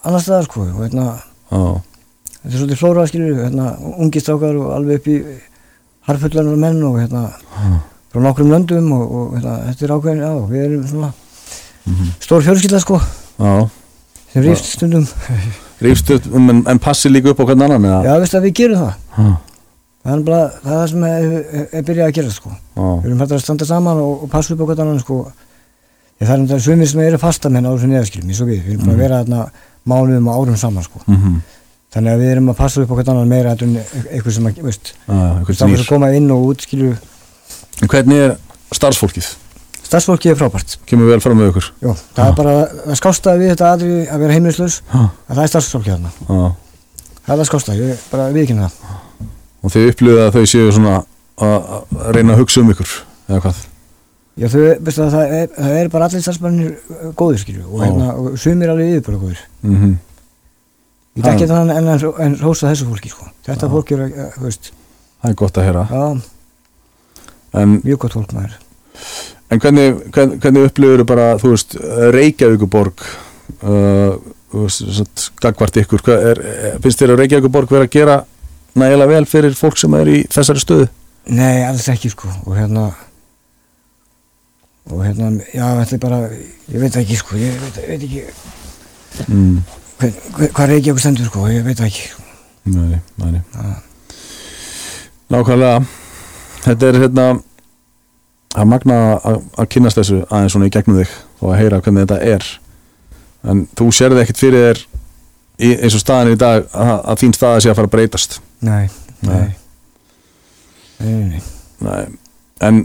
[0.08, 1.04] annars staðar, sko, og hérna,
[1.52, 1.60] Já,
[2.40, 3.68] þetta er svolítið flóra, skilju, hérna,
[4.00, 5.18] ungi strákar og alveg upp í
[6.08, 7.26] harfullarnar menn og hérna,
[8.10, 11.12] frá nokkrum löndum og, og hérna, þetta er ákveðin, já, við erum svona
[12.20, 13.00] stór fjölskylda sko,
[13.40, 13.52] já
[14.32, 15.06] sem rífst stundum.
[15.80, 18.00] Rífstu upp um en, en passi líka upp á hvern annan eða?
[18.06, 18.98] Já, veistu að við gerum það.
[19.16, 19.30] Já,
[20.00, 21.24] Það er bara, það er það sem er,
[21.76, 22.50] er, byrjað að gera sko.
[22.50, 25.16] Við já, erum hægt að standa saman og, og passa upp á hvern annan sko.
[26.20, 28.62] Ég það er um það sumir sem eru fastamenn á þessu neðaskilum, eins og við.
[28.64, 29.42] Við erum búin að vera þarna
[29.92, 31.02] mánuðum og árum saman sko.
[31.04, 31.36] mhm,
[31.90, 34.58] Þannig að við erum að passa upp á hvern annan meira en eitthvað sem að,
[34.62, 36.92] veist, að koma inn og út, skilju.
[37.80, 38.34] En hvernig er
[38.76, 39.28] starfsfólkið?
[39.90, 40.76] Starfsfólki er frábært.
[40.86, 41.68] Kemur vel fram með ykkur?
[41.82, 42.52] Jó, það er bara,
[42.84, 46.12] það skástaði við þetta aðri að vera heimilislaus, Já, að það er starfsfólki þarna.
[46.28, 46.42] já
[47.20, 49.00] Það er það skástaði, ég bara viðkynna það.
[49.60, 50.94] Og þið upplýðu að þau séu svona
[51.40, 52.94] að reyna að hugsa um ykkur
[53.30, 53.58] eða hvað?
[54.40, 57.82] Já, þau, veistu að það er, það er bara allir starfsmennir uh, góðir, skilju, og,
[57.84, 59.42] hérna, sumir alveg yfirbara góðir.
[59.66, 59.98] Mm
[61.18, 61.32] Ég Já.
[61.32, 63.24] tekki þetta en, en, en rósa þessu fólki, sko.
[63.42, 63.70] Þetta Já.
[63.72, 64.68] fólk er, uh, veist,
[65.20, 66.04] Það er gott að heyra já,
[67.54, 68.58] En, mjög gott fólk maður.
[69.50, 71.74] en hvernig, hvernig, hvernig upplýður bara, þú veist,
[72.14, 73.00] Reykjavíkuborg
[73.66, 74.18] uh,
[75.42, 78.16] gagvart ykkur Hvað er, er- finnst þér að Reykjavíkuborg vera að gera
[78.78, 80.88] nægilega vel fyrir fólk sem er í þessari stöðu?
[81.30, 82.84] Nei, alls ekki, sko, og hérna,
[84.90, 86.20] og hérna, já, þetta er bara,
[86.70, 88.24] ég veit ekki, sko, ég veit, veit ekki
[89.28, 89.56] Mm.
[90.54, 92.22] hvað reykja okkur stendur, sko, ég veit ekki, sko.
[92.70, 93.40] Nei, nei.
[95.30, 95.82] Nákvæmlega
[96.64, 97.26] Þetta er hérna
[98.60, 102.06] að magna að, að kynnast þessu aðeins svona í gegnum þig og að heyra hvernig
[102.06, 102.48] þetta er.
[103.50, 104.80] En þú sérði ekkit fyrir þér
[105.60, 108.40] í, eins og staðan í dag að, að þín staða sé að fara að breytast?
[108.66, 108.88] Nei,
[109.24, 109.46] Nei.
[111.00, 111.40] nei,
[111.80, 112.02] nei,
[112.64, 112.82] en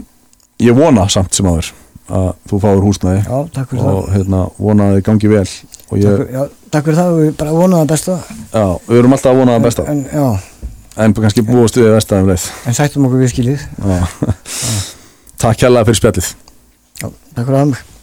[0.62, 1.68] ég vona samt sem áður
[2.06, 3.96] að þú fáur húsnæði Já, takk fyrir það.
[3.98, 5.42] og hérna vona að þið gangi vel
[5.90, 6.36] og ég,
[6.72, 8.16] takk fyrir það og við bara vonum það besta.
[8.52, 9.86] já, við erum alltaf að vona það besta.
[9.90, 10.65] En, en, já,
[10.96, 13.66] en kannski búast við vestaðum leið en sættum okkur við skilið.
[13.82, 13.98] Já.
[15.42, 16.32] Takk hérlega fyrir spjallið
[17.02, 17.95] takk fyrir það.